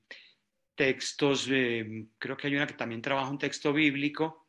textos, 0.73 1.47
eh, 1.51 2.07
creo 2.17 2.35
que 2.35 2.47
hay 2.47 2.55
una 2.55 2.65
que 2.65 2.73
también 2.73 3.03
trabaja 3.03 3.29
un 3.29 3.37
texto 3.37 3.71
bíblico, 3.71 4.47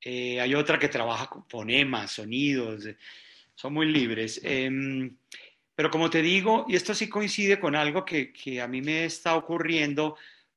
eh, 0.00 0.40
hay 0.40 0.54
otra 0.54 0.78
que 0.78 0.86
trabaja 0.86 1.26
con 1.26 1.48
fonemas, 1.48 2.12
sonidos, 2.12 2.86
son 3.56 3.74
muy 3.74 3.86
libres. 3.86 4.40
Em, 4.44 5.16
pero 5.74 5.90
como 5.90 6.08
te 6.08 6.22
digo, 6.22 6.64
y 6.68 6.76
esto 6.76 6.94
sí 6.94 7.08
coincide 7.08 7.58
con 7.58 7.74
algo 7.74 8.04
que, 8.04 8.32
que 8.32 8.60
a 8.60 8.68
mí 8.68 8.80
me 8.80 9.04
está 9.04 9.34
ocurriendo 9.34 10.16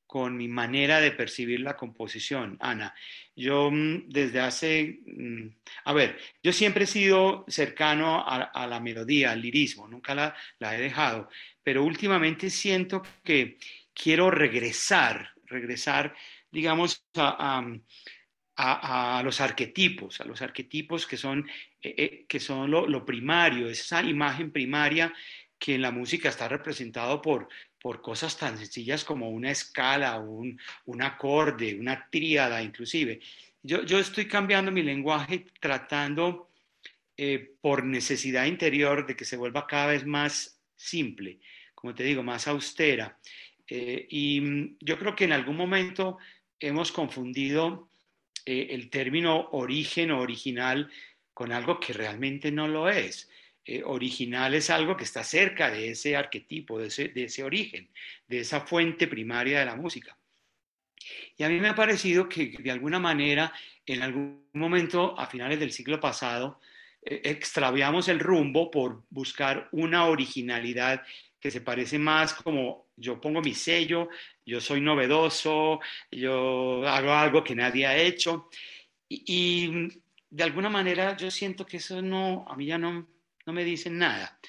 con 0.10 0.36
mi 0.36 0.48
manera 0.48 1.00
de 1.00 1.12
percibir 1.12 1.60
la 1.60 1.78
composición, 1.78 2.58
Ana. 2.60 2.96
Yo 3.36 3.70
mm, 3.72 4.10
desde 4.10 4.40
hace, 4.40 5.02
mm, 5.06 5.50
a 5.86 5.94
ver, 5.94 6.18
yo 6.42 6.52
siempre 6.52 6.86
he 6.86 6.88
sido 6.88 7.46
cercano 7.48 8.26
a, 8.28 8.68
la 8.68 8.80
melodía, 8.80 9.32
al 9.32 9.42
lirismo, 9.42 9.88
nunca 9.88 10.16
la, 10.16 10.36
la, 10.58 10.76
he 10.76 10.82
dejado, 10.82 11.30
pero 11.62 11.84
últimamente 11.84 12.50
siento 12.50 13.04
que 13.24 13.60
quiero 13.94 14.32
regresar, 14.32 15.32
regresar, 15.46 16.16
digamos, 16.52 17.06
a, 17.16 17.64
a, 18.60 19.22
los 19.24 19.40
arquetipos, 19.40 20.20
a 20.20 20.26
los 20.26 20.42
arquetipos 20.42 21.08
que 21.08 21.18
son, 21.18 21.48
eh, 21.82 22.26
que 22.28 22.40
son 22.40 22.70
lo, 22.70 22.88
lo, 22.88 23.06
primario, 23.06 23.70
esa 23.70 24.04
imagen 24.04 24.52
primaria 24.52 25.14
que 25.58 25.76
en 25.76 25.82
la 25.82 25.92
música 25.92 26.30
está 26.30 26.48
representado 26.48 27.22
por, 27.22 27.48
por 27.82 28.02
cosas 28.02 28.38
tan 28.38 28.58
sencillas 28.58 29.04
como 29.04 29.30
una 29.30 29.52
escala, 29.52 30.18
un, 30.18 30.60
un 30.86 31.02
acorde, 31.02 31.76
una 31.80 32.08
tríada 32.10 32.62
inclusive. 32.62 33.20
Yo, 33.62 33.84
yo, 33.84 34.00
estoy 34.00 34.28
cambiando 34.28 34.72
mi 34.72 34.84
lenguaje 34.84 35.46
tratando 35.60 36.50
eh, 37.18 37.56
por 37.60 37.84
necesidad 37.84 38.46
interior 38.46 39.06
de 39.06 39.16
que 39.16 39.26
se 39.26 39.36
vuelva 39.36 39.68
cada 39.68 39.88
vez 39.88 40.06
más 40.06 40.62
simple, 40.76 41.40
como 41.76 41.94
te 41.94 42.04
digo, 42.04 42.24
más 42.24 42.48
austera. 42.48 43.18
Eh, 43.68 44.08
y 44.10 44.42
mm, 44.42 44.78
yo 44.80 44.98
creo 44.98 45.16
que 45.16 45.26
en 45.26 45.34
algún 45.34 45.58
momento 45.58 46.18
hemos 46.60 46.92
confundido 46.92 47.90
eh, 48.46 48.68
el 48.72 48.90
término 48.90 49.50
origen 49.52 50.12
o 50.12 50.22
original 50.22 50.90
con 51.40 51.54
algo 51.54 51.80
que 51.80 51.94
realmente 51.94 52.52
no 52.52 52.68
lo 52.68 52.90
es. 52.90 53.30
Eh, 53.64 53.82
original 53.86 54.54
es 54.56 54.70
algo 54.70 54.98
que 54.98 55.06
está 55.06 55.24
cerca 55.24 55.72
de 55.72 55.92
ese 55.92 56.18
arquetipo, 56.18 56.78
de 56.78 56.88
ese, 56.88 57.44
origen, 57.46 57.88
de 58.28 58.40
esa 58.42 58.60
fuente 58.60 59.08
primaria 59.08 59.60
de 59.60 59.66
la 59.66 59.78
música. 59.78 60.18
Y 61.38 61.44
a 61.44 61.48
mí 61.48 61.62
me 61.62 61.70
ha 61.70 61.76
parecido 61.76 62.28
que 62.28 62.58
de 62.60 62.72
alguna 62.72 63.00
manera, 63.00 63.54
en 63.86 64.02
algún 64.02 64.50
momento 64.52 65.18
a 65.18 65.28
finales 65.28 65.62
del 65.62 65.72
siglo 65.72 65.98
pasado, 65.98 66.60
eh, 67.06 67.22
extraviamos 67.24 68.10
el 68.10 68.20
rumbo 68.20 68.70
por 68.70 69.04
buscar 69.10 69.70
una 69.72 70.08
originalidad 70.08 71.04
que 71.40 71.52
se 71.52 71.62
parece 71.62 71.98
más 71.98 72.34
como 72.34 72.88
yo 72.98 73.22
pongo 73.22 73.40
mi 73.40 73.54
sello, 73.54 74.10
yo 74.46 74.60
soy 74.60 74.82
novedoso, 74.82 75.80
yo 76.12 76.86
hago 76.86 77.14
algo 77.14 77.46
que 77.46 77.56
nadie 77.56 77.88
ha 77.88 77.96
hecho. 77.96 78.50
Y, 79.08 79.24
y 79.26 80.02
de 80.30 80.44
alguna 80.44 80.70
manera 80.70 81.18
yo 81.18 81.32
siento 81.32 81.66
que 81.66 81.78
eso 81.78 82.02
no, 82.02 82.46
a 82.48 82.56
mí 82.56 82.66
ya 82.66 82.78
no, 82.78 83.08
no 83.46 83.54
me 83.54 83.64
dicen 83.64 83.98
nada. 83.98 84.40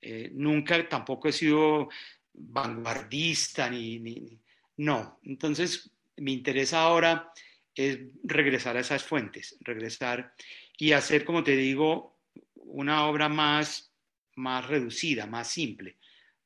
Eh, 0.00 0.30
nunca 0.32 0.88
tampoco 0.88 1.28
he 1.28 1.32
sido 1.32 1.88
vanguardista 2.32 3.68
ni, 3.70 4.38
no. 4.78 5.20
Entonces, 5.24 5.90
mi 6.16 6.34
interés 6.34 6.72
ahora 6.72 7.32
es 7.74 7.98
regresar 8.22 8.76
a 8.76 8.80
esas 8.80 9.04
fuentes, 9.04 9.56
regresar 9.60 10.32
y 10.78 10.92
hacer, 10.92 11.24
como 11.24 11.42
te 11.42 11.56
digo, 11.56 12.18
una 12.54 13.06
obra 13.06 13.28
más, 13.28 13.92
más 14.36 14.66
reducida, 14.66 15.26
más 15.26 15.48
simple, 15.48 15.98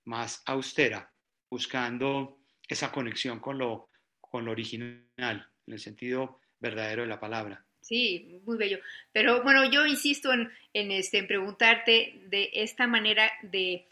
más 0.05 0.43
austera, 0.47 1.13
buscando 1.49 2.39
esa 2.69 2.91
conexión 2.91 3.41
con 3.41 3.59
lo, 3.59 3.89
con 4.21 4.45
lo 4.45 4.53
original, 4.53 5.07
en 5.17 5.73
el 5.73 5.79
sentido 5.79 6.41
verdadero 6.59 7.03
de 7.03 7.09
la 7.09 7.21
palabra. 7.21 7.65
Sí, 7.91 8.41
muy 8.47 8.57
bello. 8.57 8.79
Pero 9.11 9.43
bueno, 9.43 9.69
yo 9.69 9.85
insisto 9.85 10.33
en, 10.33 10.49
este, 10.93 11.19
en 11.19 11.27
preguntarte 11.27 12.23
de 12.27 12.49
esta 12.53 12.87
manera 12.87 13.33
de, 13.43 13.85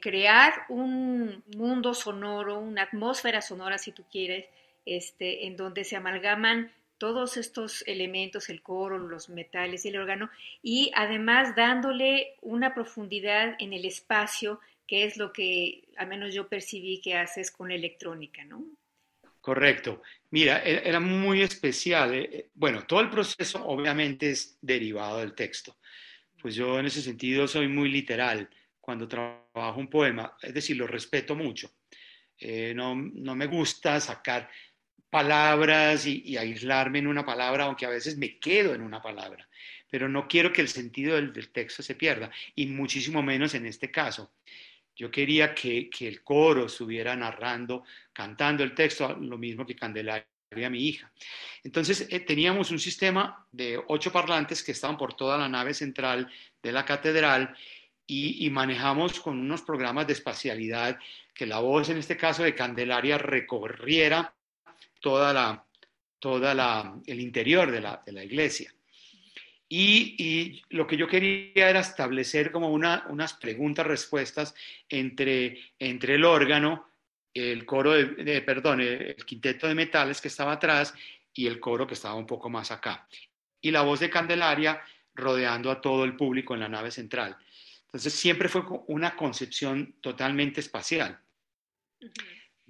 crear 0.00 0.52
un 0.68 1.42
mundo 1.56 1.92
sonoro, 1.92 2.60
una 2.60 2.82
atmósfera 2.82 3.42
sonora, 3.42 3.78
si 3.78 3.90
tú 3.90 4.04
quieres, 4.08 4.46
este, 4.86 5.46
en 5.48 5.56
donde 5.56 5.82
se 5.82 5.96
amalgaman 5.96 6.70
todos 6.96 7.36
estos 7.36 7.82
elementos, 7.88 8.50
el 8.50 8.62
coro, 8.62 8.98
los 8.98 9.28
metales 9.28 9.84
y 9.84 9.88
el 9.88 9.96
órgano, 9.96 10.30
y 10.62 10.92
además 10.94 11.56
dándole 11.56 12.36
una 12.42 12.72
profundidad 12.72 13.56
en 13.58 13.72
el 13.72 13.84
espacio, 13.84 14.60
que 14.86 15.02
es 15.06 15.16
lo 15.16 15.32
que 15.32 15.88
al 15.96 16.06
menos 16.06 16.32
yo 16.32 16.46
percibí 16.46 17.00
que 17.00 17.16
haces 17.16 17.50
con 17.50 17.70
la 17.70 17.74
electrónica, 17.74 18.44
¿no? 18.44 18.64
Correcto. 19.40 20.02
Mira, 20.30 20.62
e-, 20.64 20.88
era 20.88 21.00
muy 21.00 21.42
especial. 21.42 22.14
Eh, 22.14 22.28
eh, 22.32 22.50
bueno, 22.54 22.84
todo 22.86 23.00
el 23.00 23.10
proceso 23.10 23.64
obviamente 23.66 24.30
es 24.30 24.58
derivado 24.60 25.18
del 25.18 25.34
texto. 25.34 25.76
Pues 26.40 26.54
yo 26.54 26.78
en 26.78 26.86
ese 26.86 27.02
sentido 27.02 27.46
soy 27.46 27.68
muy 27.68 27.90
literal 27.90 28.48
cuando 28.80 29.06
trabajo 29.06 29.78
un 29.78 29.88
poema, 29.88 30.36
es 30.42 30.54
decir, 30.54 30.76
lo 30.76 30.86
respeto 30.86 31.34
mucho. 31.36 31.70
Eh, 32.38 32.72
no, 32.74 32.94
me 32.96 33.46
gusta 33.46 34.00
sacar 34.00 34.50
palabras 35.10 36.06
y, 36.06 36.36
aislarme 36.36 37.00
en 37.00 37.06
una 37.06 37.24
palabra, 37.24 37.64
aunque 37.64 37.84
a 37.84 37.90
veces 37.90 38.16
me 38.16 38.38
quedo 38.38 38.74
en 38.74 38.80
una 38.80 39.02
palabra, 39.02 39.46
pero 39.90 40.08
no 40.08 40.26
quiero 40.26 40.52
que 40.52 40.62
el 40.62 40.68
sentido 40.68 41.16
del 41.16 41.50
texto 41.50 41.82
se 41.82 41.94
pierda, 41.94 42.30
y 42.54 42.66
muchísimo 42.66 43.22
menos 43.22 43.54
en 43.54 43.66
este 43.66 43.90
caso. 43.90 44.32
Yo 45.00 45.10
quería 45.10 45.54
que, 45.54 45.88
el 46.00 46.22
coro 46.22 46.66
estuviera 46.66 47.16
narrando, 47.16 47.84
cantando 48.12 48.62
el 48.62 48.74
texto, 48.74 49.16
lo 49.16 49.38
mismo 49.38 49.64
que 49.64 49.74
Candelaria, 49.74 50.26
mi 50.68 50.88
hija. 50.88 51.10
Entonces 51.64 52.06
eh, 52.10 52.20
teníamos 52.20 52.70
un 52.70 52.78
sistema 52.78 53.46
de 53.50 53.82
ocho 53.88 54.12
parlantes 54.12 54.62
que 54.62 54.72
estaban 54.72 54.98
por 54.98 55.14
toda 55.14 55.38
la 55.38 55.48
nave 55.48 55.72
central 55.72 56.30
de 56.62 56.72
la 56.72 56.84
catedral 56.84 57.56
y, 58.06 58.50
manejamos 58.50 59.20
con 59.20 59.38
unos 59.38 59.62
programas 59.62 60.06
de 60.06 60.12
espacialidad 60.12 60.98
que 61.32 61.46
la 61.46 61.60
voz, 61.60 61.88
en 61.88 61.96
este 61.96 62.18
caso 62.18 62.42
de 62.42 62.54
Candelaria, 62.54 63.16
recorriera 63.16 64.34
toda 65.00 65.32
la, 65.32 65.64
toda 66.18 67.00
el 67.06 67.20
interior 67.20 67.70
de 67.70 67.80
la, 67.80 68.02
de 68.04 68.12
la 68.12 68.22
iglesia. 68.22 68.70
Y, 69.72 70.62
lo 70.70 70.84
que 70.84 70.96
yo 70.96 71.06
quería 71.06 71.70
era 71.70 71.78
establecer 71.78 72.50
como 72.50 72.72
unas 72.72 73.34
preguntas-respuestas 73.34 74.52
entre, 74.88 75.60
entre 75.78 76.16
el 76.16 76.24
órgano, 76.24 76.88
el 77.32 77.64
coro, 77.64 77.92
de, 77.92 78.42
perdón, 78.42 78.80
el, 78.80 79.14
quinteto 79.24 79.68
de 79.68 79.76
metales 79.76 80.20
que 80.20 80.26
estaba 80.26 80.52
atrás 80.52 80.92
y 81.32 81.46
el 81.46 81.60
coro 81.60 81.86
que 81.86 81.94
estaba 81.94 82.16
un 82.16 82.26
poco 82.26 82.50
más 82.50 82.72
acá. 82.72 83.06
Y 83.60 83.70
la 83.70 83.82
voz 83.82 84.00
de 84.00 84.10
Candelaria 84.10 84.82
rodeando 85.14 85.70
a 85.70 85.80
todo 85.80 86.02
el 86.02 86.16
público 86.16 86.54
en 86.54 86.60
la 86.60 86.68
nave 86.68 86.90
central. 86.90 87.36
Entonces 87.84 88.12
siempre 88.12 88.48
fue 88.48 88.62
una 88.88 89.14
concepción 89.14 89.94
totalmente 90.00 90.58
espacial. 90.58 91.20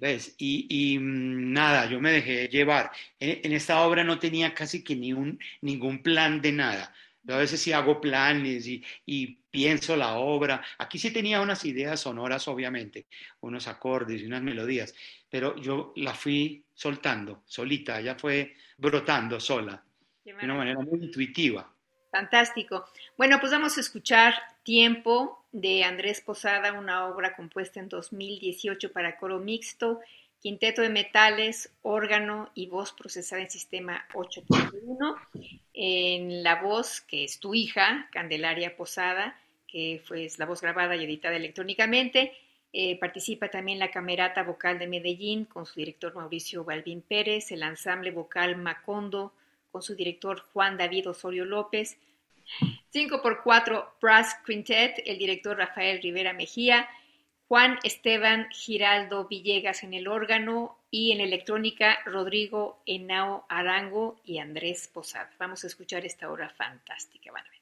¿Ves? 0.01 0.33
Y, 0.39 0.97
mm, 0.99 1.53
nada, 1.53 1.85
yo 1.85 2.01
me 2.01 2.11
dejé 2.11 2.47
llevar. 2.47 2.91
En, 3.19 3.53
esta 3.53 3.81
obra 3.85 4.03
no 4.03 4.17
tenía 4.17 4.51
casi 4.53 4.83
que 4.83 4.95
ni 4.95 5.13
un, 5.13 5.39
ningún 5.61 6.01
plan 6.01 6.41
de 6.41 6.51
nada. 6.51 6.91
Yo 7.23 7.35
a 7.35 7.37
veces 7.37 7.61
sí 7.61 7.71
hago 7.71 8.01
planes 8.01 8.65
y, 8.67 8.83
y, 9.05 9.37
pienso 9.51 9.95
la 9.95 10.15
obra. 10.15 10.63
Aquí 10.79 10.97
sí 10.97 11.11
tenía 11.11 11.39
unas 11.39 11.63
ideas 11.65 11.99
sonoras, 11.99 12.47
obviamente, 12.47 13.05
unos 13.41 13.67
acordes 13.67 14.21
y 14.21 14.25
unas 14.25 14.41
melodías, 14.41 14.95
pero 15.29 15.55
yo 15.57 15.93
la 15.97 16.15
fui 16.15 16.63
soltando, 16.73 17.43
solita, 17.45 17.99
ella 17.99 18.15
fue 18.15 18.55
brotando 18.77 19.39
sola, 19.39 19.83
de 20.23 20.33
una 20.33 20.55
manera 20.55 20.79
muy 20.79 21.03
intuitiva. 21.03 21.71
Fantástico. 22.09 22.85
Bueno, 23.17 23.39
pues 23.39 23.51
vamos 23.51 23.77
a 23.77 23.81
escuchar 23.81 24.33
Tiempo 24.63 25.43
de 25.51 25.83
Andrés 25.83 26.21
Posada, 26.21 26.73
una 26.73 27.07
obra 27.07 27.35
compuesta 27.35 27.79
en 27.79 27.89
2018 27.89 28.91
para 28.91 29.17
coro 29.17 29.39
mixto, 29.39 29.99
quinteto 30.39 30.81
de 30.81 30.89
metales, 30.89 31.71
órgano 31.81 32.49
y 32.55 32.67
voz 32.67 32.93
procesada 32.93 33.41
en 33.41 33.49
sistema 33.49 34.05
8.1. 34.13 35.15
En 35.73 36.43
la 36.43 36.61
voz, 36.61 37.01
que 37.01 37.23
es 37.23 37.39
tu 37.39 37.53
hija, 37.53 38.09
Candelaria 38.11 38.75
Posada, 38.75 39.39
que 39.67 40.01
fue 40.05 40.27
la 40.37 40.45
voz 40.45 40.61
grabada 40.61 40.95
y 40.95 41.03
editada 41.03 41.35
electrónicamente. 41.35 42.33
Eh, 42.73 42.97
participa 42.99 43.49
también 43.49 43.79
la 43.79 43.91
Camerata 43.91 44.43
Vocal 44.43 44.79
de 44.79 44.87
Medellín 44.87 45.45
con 45.45 45.65
su 45.65 45.79
director 45.79 46.15
Mauricio 46.15 46.63
Balbín 46.63 47.01
Pérez, 47.01 47.51
el 47.51 47.63
ensamble 47.63 48.11
vocal 48.11 48.55
Macondo 48.55 49.33
con 49.71 49.81
su 49.81 49.95
director 49.95 50.43
Juan 50.53 50.77
David 50.77 51.09
Osorio 51.09 51.45
López, 51.45 51.97
5x4 52.93 53.85
Brass 54.01 54.35
Quintet, 54.45 55.01
el 55.05 55.17
director 55.17 55.57
Rafael 55.57 56.01
Rivera 56.01 56.33
Mejía, 56.33 56.89
Juan 57.47 57.79
Esteban 57.83 58.49
Giraldo 58.51 59.27
Villegas 59.27 59.83
en 59.83 59.93
el 59.93 60.07
órgano 60.07 60.77
y 60.89 61.11
en 61.11 61.21
electrónica 61.21 61.99
Rodrigo 62.05 62.81
Henao 62.85 63.45
Arango 63.49 64.21
y 64.23 64.39
Andrés 64.39 64.87
Posada. 64.87 65.29
Vamos 65.37 65.63
a 65.63 65.67
escuchar 65.67 66.05
esta 66.05 66.31
obra 66.31 66.49
fantástica, 66.49 67.31
van 67.31 67.45
a 67.45 67.49
ver. 67.49 67.59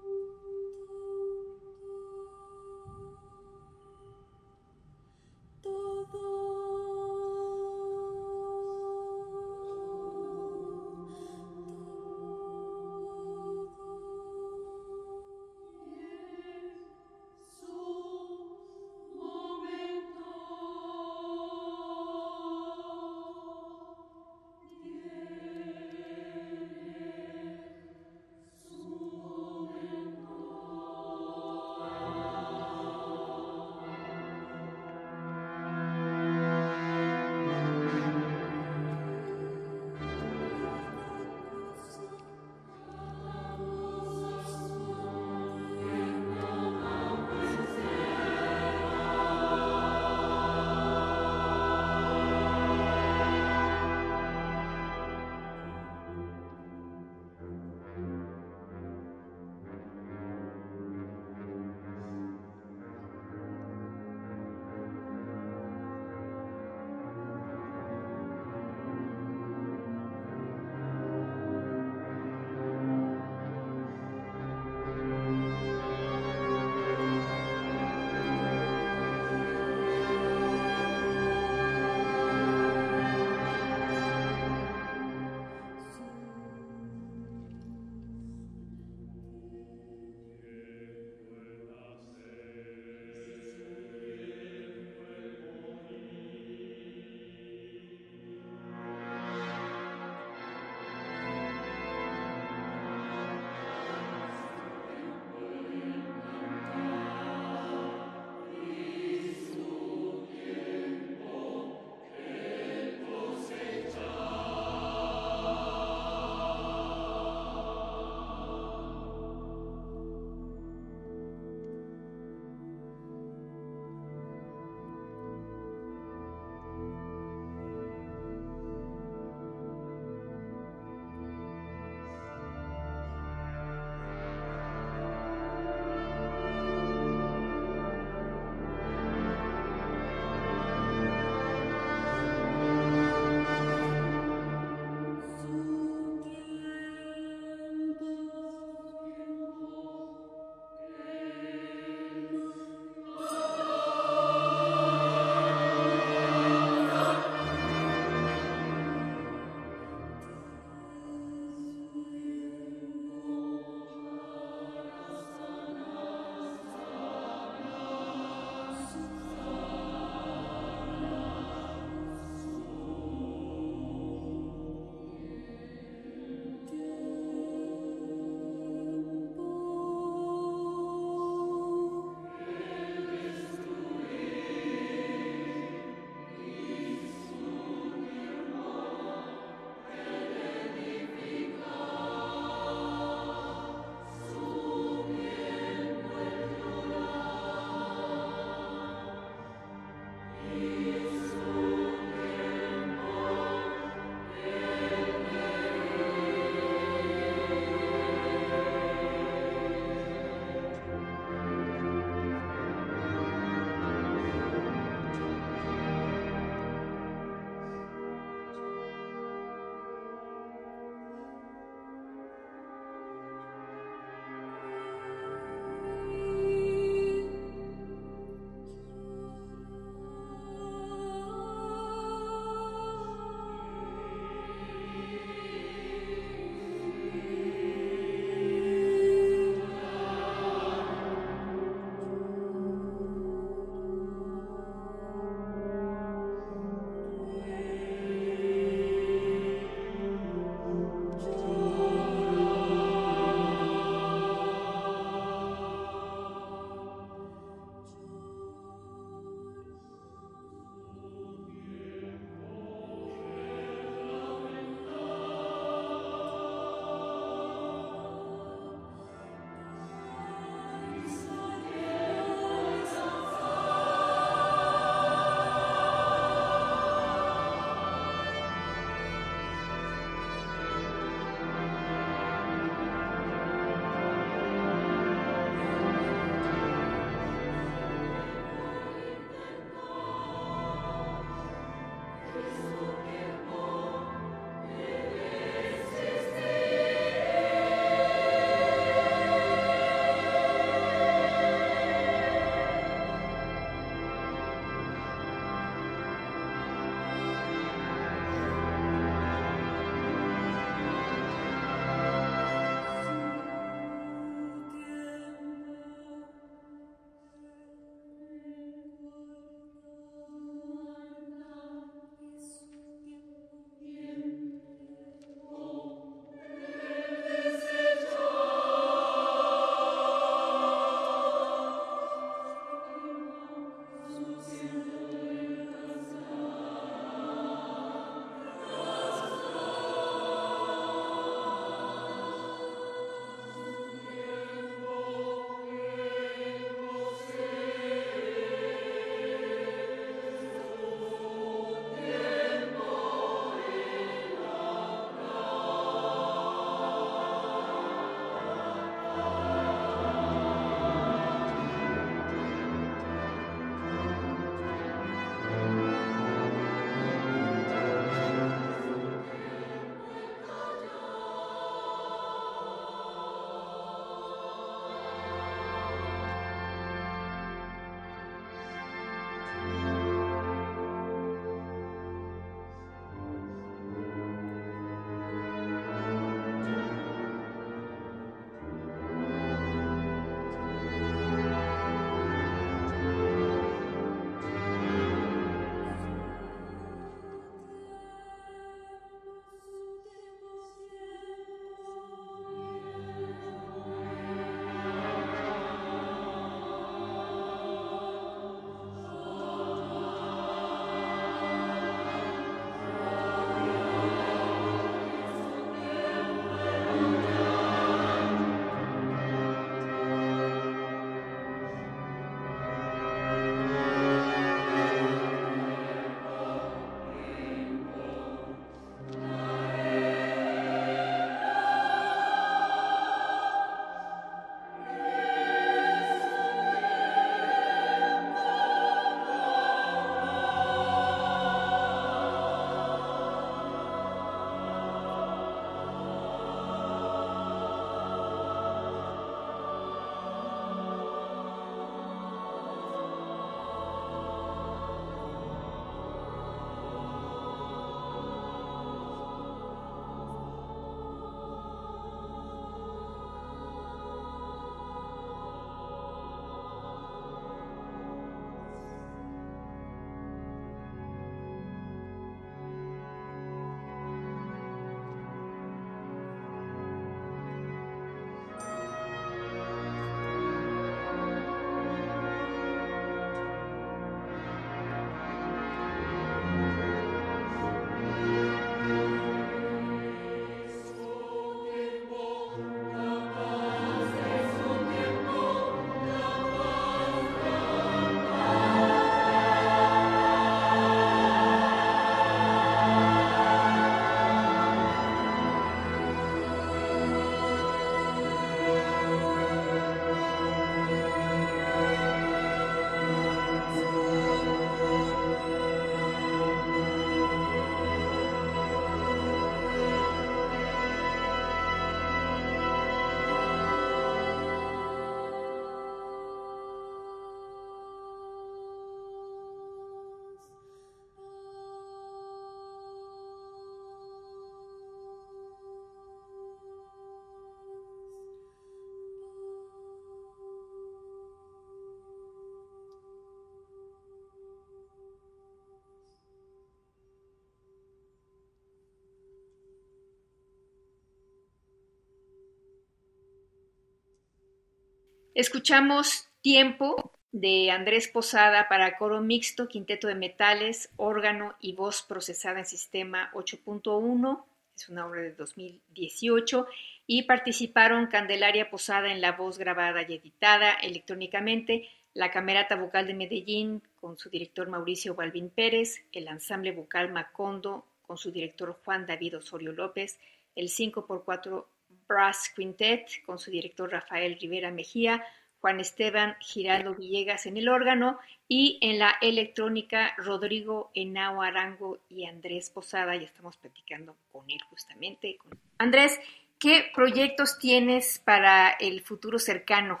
Escuchamos 555.34 556.28
Tiempo 556.42 557.10
de 557.32 557.72
Andrés 557.72 558.06
Posada 558.06 558.68
para 558.68 558.96
coro 558.96 559.20
mixto, 559.20 559.66
quinteto 559.66 560.06
de 560.06 560.14
metales, 560.14 560.90
órgano 560.96 561.56
y 561.60 561.72
voz 561.72 562.02
procesada 562.02 562.60
en 562.60 562.66
sistema 562.66 563.32
8.1. 563.34 564.44
Es 564.76 564.88
una 564.88 565.04
obra 565.04 565.22
de 565.22 565.32
2018 565.32 566.68
y 567.08 567.24
participaron 567.24 568.06
Candelaria 568.06 568.70
Posada 568.70 569.10
en 569.10 569.20
la 569.20 569.32
voz 569.32 569.58
grabada 569.58 570.02
y 570.02 570.14
editada 570.14 570.72
electrónicamente, 570.74 571.88
la 572.12 572.30
Camerata 572.30 572.76
Vocal 572.76 573.08
de 573.08 573.14
Medellín 573.14 573.82
con 574.00 574.16
su 574.16 574.30
director 574.30 574.68
Mauricio 574.68 575.16
Balvin 575.16 575.50
Pérez, 575.50 576.04
el 576.12 576.28
Ensamble 576.28 576.70
Vocal 576.70 577.10
Macondo 577.10 577.84
con 578.06 578.18
su 578.18 578.30
director 578.30 578.78
Juan 578.84 579.04
David 579.04 579.38
Osorio 579.38 579.72
López, 579.72 580.16
el 580.54 580.68
5x4 580.68 581.64
Brass 582.08 582.52
Quintet 582.54 583.24
con 583.24 583.38
su 583.38 583.50
director 583.50 583.90
Rafael 583.90 584.38
Rivera 584.40 584.70
Mejía, 584.70 585.24
Juan 585.60 585.80
Esteban 585.80 586.36
Giraldo 586.40 586.94
Villegas 586.94 587.46
en 587.46 587.56
el 587.56 587.68
órgano 587.68 588.18
y 588.48 588.78
en 588.82 588.98
la 588.98 589.16
electrónica 589.22 590.14
Rodrigo 590.18 590.90
Henao 590.94 591.40
Arango 591.40 592.00
y 592.10 592.26
Andrés 592.26 592.70
Posada. 592.70 593.16
Ya 593.16 593.24
estamos 593.24 593.56
platicando 593.56 594.16
con 594.30 594.50
él 594.50 594.60
justamente. 594.68 595.38
Andrés, 595.78 596.20
¿qué 596.58 596.90
proyectos 596.94 597.58
tienes 597.58 598.18
para 598.18 598.70
el 598.72 599.00
futuro 599.00 599.38
cercano? 599.38 600.00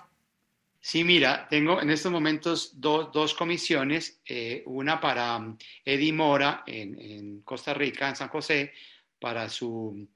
Sí, 0.86 1.02
mira, 1.02 1.48
tengo 1.48 1.80
en 1.80 1.88
estos 1.88 2.12
momentos 2.12 2.78
dos, 2.78 3.32
comisiones, 3.32 4.20
eh, 4.26 4.62
una 4.66 5.00
para 5.00 5.38
um, 5.38 5.56
Eddie 5.82 6.12
Mora 6.12 6.62
en, 6.66 7.40
Costa 7.40 7.72
Rica, 7.72 8.10
en 8.10 8.16
San 8.16 8.28
José, 8.28 8.70
para 9.18 9.48
su 9.48 10.06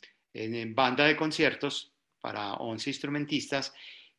banda 0.74 1.05
de 1.05 1.16
conciertos 1.16 1.93
para 2.20 2.55
11 2.55 2.91
instrumentistas, 2.91 3.72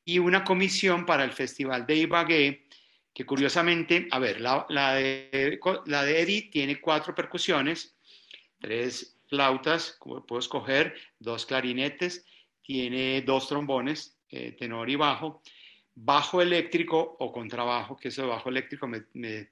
y 0.05 0.17
una 0.20 0.43
comisión 0.43 1.05
para 1.05 1.24
el 1.24 1.32
Festival 1.32 1.86
de 1.86 1.95
Ibagué, 1.95 2.65
que 3.13 3.26
curiosamente, 3.26 4.07
a 4.11 4.20
ver, 4.20 4.41
la, 4.41 4.65
de, 4.70 5.59
la 5.86 6.03
de 6.03 6.22
Eddie 6.22 6.49
tiene 6.51 6.80
cuatro 6.80 7.13
percusiones, 7.13 7.95
tres 8.59 9.17
flautas, 9.28 9.95
como 9.99 10.26
puedo 10.26 10.39
escoger, 10.39 10.95
dos 11.20 11.45
clarinetes, 11.45 12.26
tiene 12.63 13.22
dos 13.22 13.47
trombones, 13.47 14.17
eh, 14.30 14.53
tenor 14.53 14.89
y 14.89 14.95
bajo, 14.95 15.41
bajo 15.95 16.41
eléctrico 16.41 17.17
o 17.20 17.32
contrabajo, 17.32 17.97
que 17.97 18.09
eso 18.09 18.22
de 18.24 18.30
bajo 18.30 18.49
eléctrico 18.49 18.88
me, 18.88 19.05
me, 19.13 19.49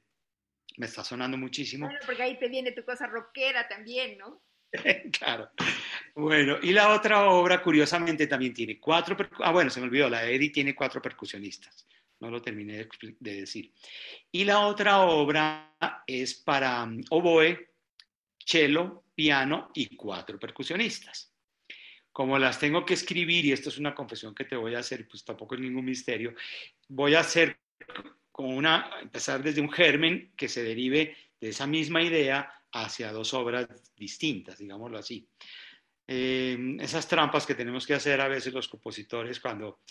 está 0.78 1.03
sonando 1.03 1.38
muchísimo. 1.38 1.88
Bueno, 1.88 1.99
porque 2.05 2.24
ahí 2.24 2.39
te 2.39 2.47
viene 2.47 2.72
tu 2.72 2.84
cosa 2.84 3.07
rockera 3.07 3.68
también, 3.68 4.18
¿no? 4.18 4.41
claro. 5.18 5.49
Bueno, 6.15 6.57
y 6.61 6.72
la 6.72 6.93
otra 6.93 7.30
obra, 7.30 7.61
curiosamente, 7.61 8.28
también 8.28 8.53
tiene 8.53 8.80
cuatro. 8.80 9.15
Ah, 9.39 9.51
bueno, 9.51 9.70
se 9.70 9.80
me 9.80 9.88
olvidó, 9.88 10.09
la 10.09 10.22
de 10.22 10.36
Eddie 10.36 10.49
tiene 10.49 10.76
cuatro 10.76 11.01
percusionistas. 11.01 11.88
No 12.20 12.32
lo 12.32 12.41
terminé 12.41 12.88
de 13.20 13.36
decir. 13.36 13.72
Y 14.32 14.43
la 14.43 14.61
otra 14.61 15.01
obra 15.01 15.76
es 16.05 16.34
para 16.36 16.84
um, 16.84 17.01
oboe, 17.11 17.70
cello, 18.43 19.03
piano 19.13 19.72
y 19.76 19.95
cuatro 19.95 20.39
percusionistas. 20.39 21.34
Como 22.11 22.39
las 22.39 22.59
tengo 22.59 22.84
que 22.84 22.95
escribir, 22.95 23.45
y 23.45 23.51
esto 23.51 23.70
es 23.70 23.78
una 23.78 23.93
confesión 23.93 24.34
que 24.34 24.45
te 24.45 24.55
voy 24.55 24.74
a 24.74 24.80
hacer, 24.80 25.07
pues 25.07 25.24
tampoco 25.24 25.53
es 25.53 25.61
ningún 25.61 25.86
misterio, 25.86 26.34
voy 26.88 27.13
a 27.13 27.20
hacer 27.20 27.59
con 28.32 28.47
una, 28.47 28.89
empezar 29.01 29.43
desde 29.43 29.61
un 29.61 29.72
germen 29.72 30.34
que 30.36 30.47
se 30.47 30.63
derive 30.63 31.15
de 31.39 31.49
esa 31.49 31.68
misma 31.68 32.01
idea 32.01 32.51
hacia 32.72 33.11
dos 33.11 33.34
obras 33.34 33.68
distintas, 33.95 34.57
digámoslo 34.57 34.97
así. 34.97 35.28
Eh, 36.07 36.78
esas 36.80 37.07
trampas 37.07 37.45
que 37.45 37.55
tenemos 37.55 37.86
que 37.86 37.93
hacer 37.93 38.22
a 38.22 38.28
veces 38.28 38.53
los 38.53 38.68
compositores 38.68 39.39
cuando 39.39 39.82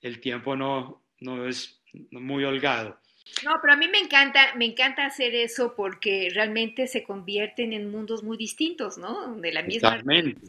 el 0.00 0.20
tiempo 0.20 0.54
no, 0.54 1.04
no 1.20 1.48
es 1.48 1.80
muy 2.10 2.44
holgado. 2.44 3.00
No, 3.42 3.52
pero 3.60 3.72
a 3.72 3.76
mí 3.76 3.88
me 3.88 3.98
encanta, 3.98 4.54
me 4.54 4.66
encanta 4.66 5.06
hacer 5.06 5.34
eso 5.34 5.74
porque 5.74 6.28
realmente 6.32 6.86
se 6.86 7.02
convierten 7.02 7.72
en 7.72 7.90
mundos 7.90 8.22
muy 8.22 8.36
distintos, 8.36 8.98
¿no? 8.98 9.34
De 9.36 9.50
la 9.50 9.62
misma, 9.62 10.02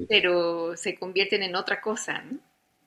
pero 0.10 0.76
se 0.76 0.96
convierten 0.96 1.44
en 1.44 1.56
otra 1.56 1.80
cosa, 1.80 2.22
¿no? 2.22 2.40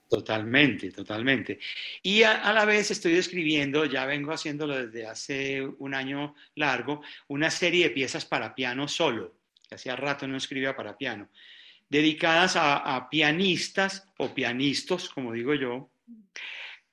Totalmente, 0.09 0.91
totalmente. 0.91 1.59
Y 2.03 2.23
a, 2.23 2.51
la 2.55 2.65
vez 2.65 2.91
estoy 2.91 3.17
escribiendo, 3.17 3.85
ya 3.85 4.07
vengo 4.07 4.33
haciéndolo 4.33 4.87
desde 4.87 5.07
hace 5.07 5.63
un 5.63 5.93
año 5.93 6.35
largo, 6.55 7.03
una 7.29 7.51
serie 7.51 7.85
de 7.85 7.91
piezas 7.91 8.25
para 8.25 8.55
piano 8.55 8.89
solo, 8.89 9.35
que 9.69 9.75
hacía 9.75 9.97
rato 9.97 10.27
no 10.27 10.39
escribía 10.39 10.75
para 10.75 10.97
piano, 10.97 11.29
dedicadas 11.91 12.55
a, 12.57 13.09
pianistas 13.11 14.09
o 14.17 14.33
pianistas, 14.35 15.11
como 15.11 15.35
digo 15.35 15.55
yo, 15.55 15.91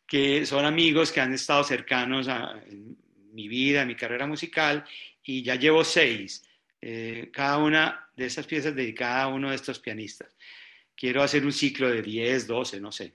que 0.05 0.45
son 0.45 0.65
amigos 0.65 1.13
que 1.13 1.21
han 1.21 1.33
estado 1.33 1.63
cercanos 1.63 2.27
a 2.27 2.61
mi 3.31 3.47
vida, 3.47 3.83
a 3.83 3.85
mi 3.85 3.95
carrera 3.95 4.27
musical, 4.27 4.83
y 5.23 5.41
ya 5.41 5.55
llevo 5.55 5.85
seis, 5.85 6.43
eh, 6.81 7.29
cada 7.31 7.59
una 7.59 8.09
de 8.17 8.25
esas 8.25 8.45
piezas 8.45 8.75
dedicada 8.75 9.23
a 9.23 9.27
uno 9.27 9.51
de 9.51 9.55
estos 9.55 9.79
pianistas 9.79 10.35
quiero 10.95 11.21
hacer 11.23 11.45
un 11.45 11.51
ciclo 11.51 11.89
de 11.89 12.01
10, 12.01 12.47
12, 12.47 12.79
no 12.79 12.91
sé. 12.91 13.13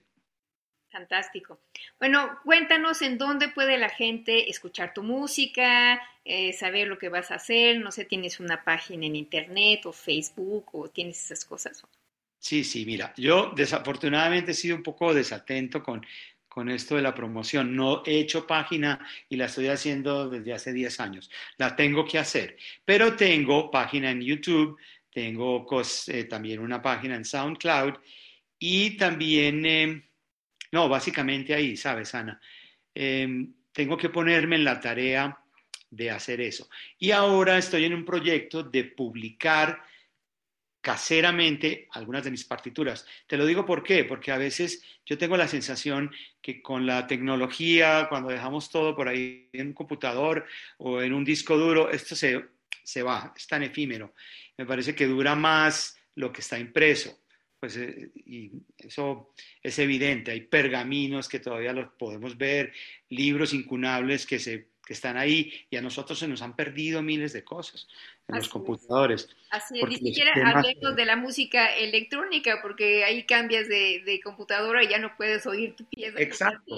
Fantástico. 0.90 1.60
Bueno, 2.00 2.40
cuéntanos 2.44 3.00
en 3.02 3.16
dónde 3.16 3.48
puede 3.48 3.78
la 3.78 3.90
gente 3.90 4.50
escuchar 4.50 4.92
tu 4.92 5.04
música, 5.04 6.02
eh, 6.24 6.52
saber 6.52 6.88
lo 6.88 6.98
que 6.98 7.08
vas 7.08 7.30
a 7.30 7.36
hacer, 7.36 7.78
no 7.78 7.92
sé, 7.92 8.04
tienes 8.04 8.40
una 8.40 8.64
página 8.64 9.06
en 9.06 9.14
internet 9.14 9.86
o 9.86 9.92
Facebook 9.92 10.66
o 10.72 10.88
tienes 10.88 11.24
esas 11.24 11.44
cosas. 11.44 11.82
Sí, 12.38 12.64
sí, 12.64 12.84
mira, 12.86 13.14
yo 13.16 13.52
desafortunadamente 13.54 14.50
he 14.50 14.54
sido 14.54 14.74
un 14.74 14.82
poco 14.82 15.14
desatento 15.14 15.82
con, 15.82 16.04
con 16.48 16.68
esto 16.68 16.96
de 16.96 17.02
la 17.02 17.14
promoción. 17.14 17.76
No 17.76 18.02
he 18.04 18.18
hecho 18.18 18.46
página 18.46 18.98
y 19.28 19.36
la 19.36 19.44
estoy 19.44 19.68
haciendo 19.68 20.28
desde 20.28 20.52
hace 20.52 20.72
10 20.72 21.00
años. 21.00 21.30
La 21.56 21.76
tengo 21.76 22.04
que 22.04 22.18
hacer, 22.18 22.56
pero 22.84 23.14
tengo 23.14 23.70
página 23.70 24.10
en 24.10 24.22
YouTube, 24.22 24.76
tengo 25.12 25.66
eh, 26.08 26.24
también 26.24 26.60
una 26.60 26.80
página 26.80 27.16
en 27.16 27.24
SoundCloud 27.24 27.94
y 28.58 28.96
también, 28.96 29.66
eh, 29.66 30.10
no, 30.72 30.88
básicamente 30.88 31.54
ahí, 31.54 31.76
¿sabes, 31.76 32.14
Ana? 32.14 32.40
Em, 32.94 33.54
tengo 33.72 33.96
que 33.96 34.10
ponerme 34.10 34.56
en 34.56 34.64
la 34.64 34.80
tarea 34.80 35.38
de 35.90 36.10
hacer 36.10 36.40
eso. 36.40 36.68
Y 36.98 37.10
ahora 37.10 37.58
estoy 37.58 37.84
en 37.84 37.94
un 37.94 38.04
proyecto 38.04 38.62
de 38.62 38.84
publicar 38.84 39.82
caseramente 40.80 41.88
algunas 41.92 42.24
de 42.24 42.30
mis 42.30 42.44
partituras. 42.44 43.06
Te 43.26 43.36
lo 43.36 43.44
digo 43.44 43.66
por 43.66 43.82
qué, 43.82 44.04
porque 44.04 44.32
a 44.32 44.38
veces 44.38 44.82
yo 45.04 45.18
tengo 45.18 45.36
la 45.36 45.48
sensación 45.48 46.10
que 46.40 46.62
con 46.62 46.86
la 46.86 47.06
tecnología, 47.06 48.06
cuando 48.08 48.30
dejamos 48.30 48.70
todo 48.70 48.94
por 48.94 49.08
ahí 49.08 49.48
en 49.52 49.68
un 49.68 49.74
computador 49.74 50.46
o 50.78 51.02
en 51.02 51.12
un 51.12 51.24
disco 51.24 51.58
duro, 51.58 51.90
esto 51.90 52.14
se, 52.16 52.44
se 52.82 53.02
va, 53.02 53.32
es 53.36 53.46
tan 53.46 53.62
efímero 53.62 54.14
me 54.60 54.66
parece 54.66 54.94
que 54.94 55.06
dura 55.06 55.34
más 55.34 55.98
lo 56.16 56.30
que 56.30 56.42
está 56.42 56.58
impreso. 56.58 57.18
Pues, 57.58 57.78
eh, 57.78 58.10
y 58.14 58.52
eso 58.76 59.32
es 59.62 59.78
evidente, 59.78 60.32
hay 60.32 60.42
pergaminos 60.42 61.30
que 61.30 61.40
todavía 61.40 61.72
los 61.72 61.92
podemos 61.92 62.36
ver, 62.36 62.70
libros 63.08 63.54
incunables 63.54 64.26
que, 64.26 64.38
se, 64.38 64.68
que 64.84 64.92
están 64.92 65.16
ahí 65.16 65.66
y 65.70 65.76
a 65.76 65.80
nosotros 65.80 66.18
se 66.18 66.28
nos 66.28 66.42
han 66.42 66.54
perdido 66.56 67.00
miles 67.00 67.32
de 67.32 67.42
cosas 67.42 67.88
en 68.28 68.36
los 68.36 68.50
computadores. 68.50 69.30
Así 69.50 69.80
es, 69.80 69.88
ni 69.88 69.96
siquiera 69.96 70.32
hablemos 70.50 70.94
de 70.94 71.04
la 71.06 71.16
música 71.16 71.74
electrónica, 71.74 72.60
porque 72.60 73.02
ahí 73.04 73.24
cambias 73.24 73.66
de, 73.66 74.02
de, 74.04 74.20
computadora 74.20 74.84
y 74.84 74.88
ya 74.88 74.98
no 74.98 75.16
puedes 75.16 75.46
oír 75.46 75.74
tu 75.74 75.86
pieza. 75.86 76.20
Exacto, 76.20 76.76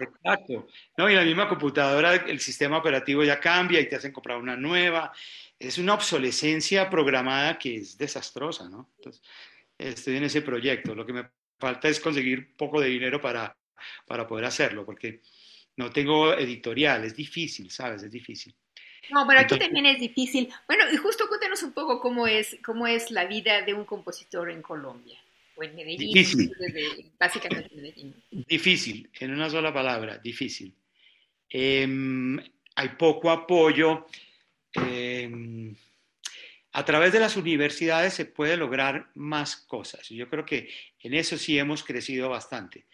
exacto. 0.00 0.66
No, 0.96 1.08
y 1.08 1.14
la 1.14 1.24
misma 1.24 1.48
computadora, 1.48 2.16
el 2.16 2.40
sistema 2.40 2.78
operativo 2.78 3.22
ya 3.22 3.38
cambia 3.38 3.80
y 3.80 3.88
te 3.88 3.94
hacen 3.94 4.12
comprar 4.12 4.36
una 4.38 4.56
nueva 4.56 5.12
es 5.60 5.76
una 5.76 5.94
obsolescencia 5.94 6.88
programada 6.88 7.58
que 7.58 7.76
es 7.76 7.98
desastrosa, 7.98 8.68
¿no? 8.68 8.90
Entonces, 8.96 9.22
estoy 9.76 10.16
en 10.16 10.24
ese 10.24 10.40
proyecto. 10.40 10.94
Lo 10.94 11.04
que 11.04 11.12
me 11.12 11.28
falta 11.58 11.88
es 11.88 12.00
conseguir 12.00 12.56
poco 12.56 12.80
de 12.80 12.88
dinero 12.88 13.20
para, 13.20 13.54
para 14.06 14.26
poder 14.26 14.46
hacerlo, 14.46 14.86
porque 14.86 15.20
no 15.76 15.90
tengo 15.90 16.32
editorial, 16.32 17.04
es 17.04 17.14
difícil, 17.14 17.70
¿sabes? 17.70 18.02
Es 18.02 18.10
difícil. 18.10 18.54
No, 19.10 19.26
pero 19.26 19.40
aquí 19.40 19.58
también 19.58 19.84
es 19.86 20.00
difícil. 20.00 20.48
Bueno, 20.66 20.84
y 20.90 20.96
justo 20.96 21.28
cuéntanos 21.28 21.62
un 21.62 21.72
poco 21.72 22.00
cómo 22.00 22.26
es, 22.26 22.56
cómo 22.64 22.86
es 22.86 23.10
la 23.10 23.26
vida 23.26 23.60
de 23.60 23.74
un 23.74 23.84
compositor 23.84 24.50
en 24.50 24.62
Colombia 24.62 25.18
o 25.56 25.62
en 25.62 25.74
Medellín. 25.74 26.14
Difícil. 26.14 26.52
básicamente 27.18 27.74
en 27.74 27.82
Medellín. 27.82 28.14
Difícil, 28.30 29.10
en 29.20 29.32
una 29.32 29.50
sola 29.50 29.74
palabra, 29.74 30.16
difícil. 30.16 30.74
Em, 31.50 32.38
hay 32.76 32.88
poco 32.90 33.30
apoyo 33.30 34.06
Em, 34.74 35.74
a 36.72 36.84
través 36.84 37.12
de 37.12 37.20
las 37.20 37.36
universidades 37.36 38.14
se 38.14 38.26
puede 38.26 38.56
lograr 38.56 39.10
más 39.14 39.56
cosas. 39.56 40.08
Yo 40.08 40.28
creo 40.28 40.44
que 40.44 40.68
en 41.00 41.14
eso 41.14 41.36
sí 41.36 41.58
hemos 41.58 41.82
crecido 41.82 42.28
bastante. 42.28 42.86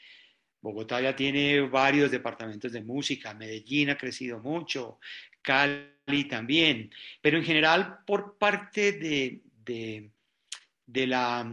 Bogotá 0.60 1.00
ya 1.00 1.14
tiene 1.14 1.60
varios 1.60 2.10
departamentos 2.10 2.72
de 2.72 2.82
música, 2.82 3.34
Medellín 3.34 3.90
ha 3.90 3.98
crecido 3.98 4.40
mucho, 4.40 4.98
Cali 5.42 6.24
también, 6.28 6.90
pero 7.20 7.38
en 7.38 7.44
general 7.44 7.98
por 8.04 8.36
parte 8.36 8.92
de, 8.92 9.42
de, 9.64 11.06
la, 11.06 11.48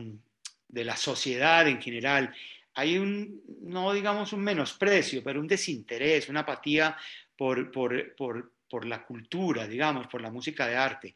de 0.67 0.83
la 0.83 0.95
sociedad 0.95 1.67
en 1.67 1.81
general 1.81 2.33
hay 2.73 2.97
un, 2.97 3.43
no 3.61 3.93
digamos 3.93 4.33
un 4.33 4.41
menosprecio, 4.41 5.23
pero 5.23 5.39
un 5.39 5.47
desinterés, 5.47 6.29
una 6.29 6.39
apatía 6.39 6.97
por, 7.37 7.71
por, 7.71 8.15
por, 8.15 8.52
por 8.73 8.85
la 8.85 9.05
cultura, 9.05 9.67
digamos, 9.67 10.07
por 10.07 10.19
la 10.19 10.31
música 10.31 10.65
de 10.65 10.75
arte. 10.75 11.15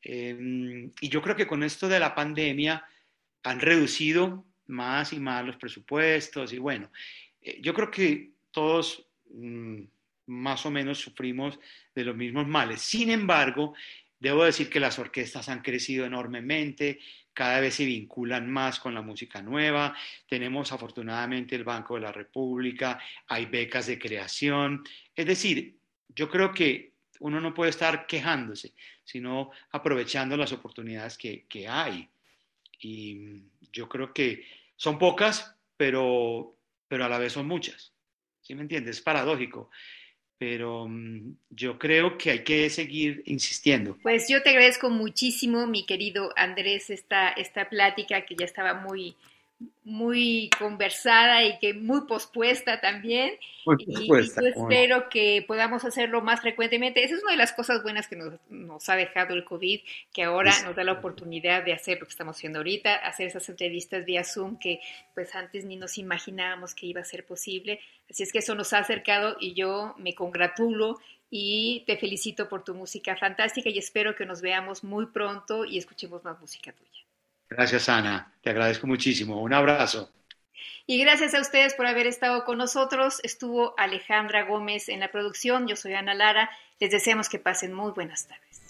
Em, 0.00 0.92
y 1.00 1.08
yo 1.08 1.20
creo 1.20 1.34
que 1.34 1.48
con 1.48 1.64
esto 1.64 1.88
de 1.88 1.98
la 1.98 2.14
pandemia 2.14 2.86
han 3.42 3.58
reducido 3.58 4.44
más 4.68 5.12
y 5.12 5.18
más 5.18 5.44
los 5.44 5.56
presupuestos 5.56 6.52
y 6.52 6.58
bueno, 6.58 6.92
eh, 7.40 7.58
yo 7.60 7.74
creo 7.74 7.90
que 7.90 8.30
todos 8.52 9.04
mm, 9.34 9.80
más 10.26 10.64
o 10.64 10.70
menos 10.70 10.98
sufrimos 10.98 11.58
de 11.92 12.04
los 12.04 12.14
mismos 12.14 12.46
males. 12.46 12.80
Sin 12.80 13.10
embargo, 13.10 13.74
debo 14.20 14.44
decir 14.44 14.70
que 14.70 14.78
las 14.78 15.00
orquestas 15.00 15.48
han 15.48 15.60
crecido 15.60 16.06
enormemente, 16.06 17.00
cada 17.34 17.58
vez 17.58 17.74
se 17.74 17.84
vinculan 17.84 18.48
más 18.48 18.78
con 18.78 18.94
la 18.94 19.02
música 19.02 19.42
nueva. 19.42 19.96
Tenemos 20.28 20.70
afortunadamente 20.70 21.56
el 21.56 21.64
Banco 21.64 21.96
de 21.96 22.02
la 22.02 22.12
República, 22.12 23.00
hay 23.26 23.46
becas 23.46 23.88
de 23.88 23.98
creación. 23.98 24.84
Es 25.16 25.26
decir, 25.26 25.74
yo 26.14 26.28
creo 26.28 26.52
que 26.52 26.91
uno 27.22 27.40
no 27.40 27.54
puede 27.54 27.70
estar 27.70 28.06
quejándose, 28.06 28.72
sino 29.04 29.50
aprovechando 29.70 30.36
las 30.36 30.52
oportunidades 30.52 31.16
que, 31.16 31.46
que 31.48 31.68
hay. 31.68 32.08
Y 32.80 33.42
yo 33.72 33.88
creo 33.88 34.12
que 34.12 34.44
son 34.76 34.98
pocas, 34.98 35.56
pero, 35.76 36.56
pero 36.88 37.04
a 37.04 37.08
la 37.08 37.18
vez 37.18 37.32
son 37.32 37.46
muchas. 37.46 37.92
¿Sí 38.40 38.54
me 38.54 38.62
entiendes? 38.62 38.96
Es 38.96 39.02
paradójico 39.02 39.70
pero 40.42 40.88
mm, 40.88 41.36
yo 41.50 41.78
creo 41.78 42.18
que 42.18 42.32
hay 42.32 42.42
que 42.42 42.68
seguir 42.68 43.22
insistiendo. 43.26 43.96
Pues 44.02 44.26
yo 44.28 44.42
te 44.42 44.50
agradezco 44.50 44.90
muchísimo, 44.90 45.68
mi 45.68 45.86
querido 45.86 46.32
Andrés, 46.34 46.90
esta, 46.90 47.28
esta 47.28 47.68
plática 47.68 48.26
que 48.26 48.34
ya 48.34 48.44
estaba 48.44 48.74
muy, 48.74 49.14
muy 49.84 50.50
conversada 50.58 51.44
y 51.44 51.58
que 51.58 51.74
muy 51.74 52.02
pospuesta 52.02 52.80
también. 52.80 53.32
Y, 53.78 54.08
yo 54.08 54.16
espero 54.16 55.08
que 55.08 55.44
podamos 55.46 55.84
hacerlo 55.84 56.20
más 56.20 56.40
frecuentemente. 56.40 57.04
Esa 57.04 57.16
es 57.16 57.22
una 57.22 57.32
de 57.32 57.38
las 57.38 57.52
cosas 57.52 57.82
buenas 57.82 58.08
que 58.08 58.16
nos, 58.16 58.88
ha 58.88 58.96
dejado 58.96 59.34
el 59.34 59.44
COVID, 59.44 59.80
que 60.12 60.22
ahora 60.24 60.52
nos 60.64 60.76
da 60.76 60.84
la 60.84 60.92
oportunidad 60.92 61.64
de 61.64 61.72
hacer 61.72 61.98
lo 62.00 62.06
que 62.06 62.12
estamos 62.12 62.36
haciendo 62.36 62.60
ahorita, 62.60 62.94
hacer 62.94 63.26
esas 63.26 63.48
entrevistas 63.48 64.04
vía 64.04 64.24
Zoom 64.24 64.58
que 64.58 64.80
pues 65.14 65.34
antes 65.34 65.64
ni 65.64 65.76
nos 65.76 65.98
imaginábamos 65.98 66.74
que 66.74 66.86
iba 66.86 67.00
a 67.00 67.04
ser 67.04 67.24
posible. 67.24 67.80
Así 68.10 68.22
es 68.22 68.32
que 68.32 68.38
eso 68.38 68.54
nos 68.54 68.72
ha 68.72 68.78
acercado 68.78 69.36
y 69.40 69.54
yo 69.54 69.94
me 69.98 70.14
congratulo 70.14 70.98
y 71.30 71.82
te 71.86 71.96
felicito 71.96 72.48
por 72.48 72.62
tu 72.62 72.74
música 72.74 73.16
fantástica 73.16 73.70
y 73.70 73.78
espero 73.78 74.14
que 74.14 74.26
nos 74.26 74.42
veamos 74.42 74.84
muy 74.84 75.06
pronto 75.06 75.64
y 75.64 75.78
escuchemos 75.78 76.22
más 76.24 76.38
música 76.40 76.72
tuya. 76.72 77.01
Gracias, 77.56 77.88
Ana. 77.88 78.32
Te 78.42 78.50
agradezco 78.50 78.86
muchísimo. 78.86 79.40
Un 79.40 79.52
abrazo. 79.52 80.10
Y 80.86 80.98
gracias 80.98 81.34
a 81.34 81.40
ustedes 81.40 81.74
por 81.74 81.86
haber 81.86 82.06
estado 82.06 82.44
con 82.44 82.58
nosotros. 82.58 83.20
Estuvo 83.22 83.74
Alejandra 83.78 84.44
Gómez 84.44 84.88
en 84.88 85.00
la 85.00 85.10
producción. 85.10 85.68
Yo 85.68 85.76
soy 85.76 85.94
Ana 85.94 86.14
Lara. 86.14 86.50
Les 86.80 86.90
deseamos 86.90 87.28
que 87.28 87.38
pasen 87.38 87.72
muy 87.72 87.92
buenas 87.92 88.26
tardes. 88.26 88.60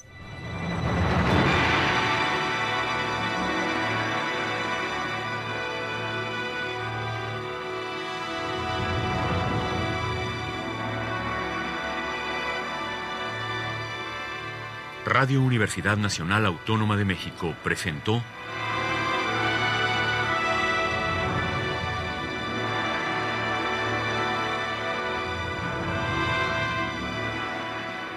Radio 15.04 15.42
Universidad 15.42 15.96
Nacional 15.96 16.46
Autónoma 16.46 16.96
de 16.96 17.04
México 17.04 17.54
presentó 17.62 18.22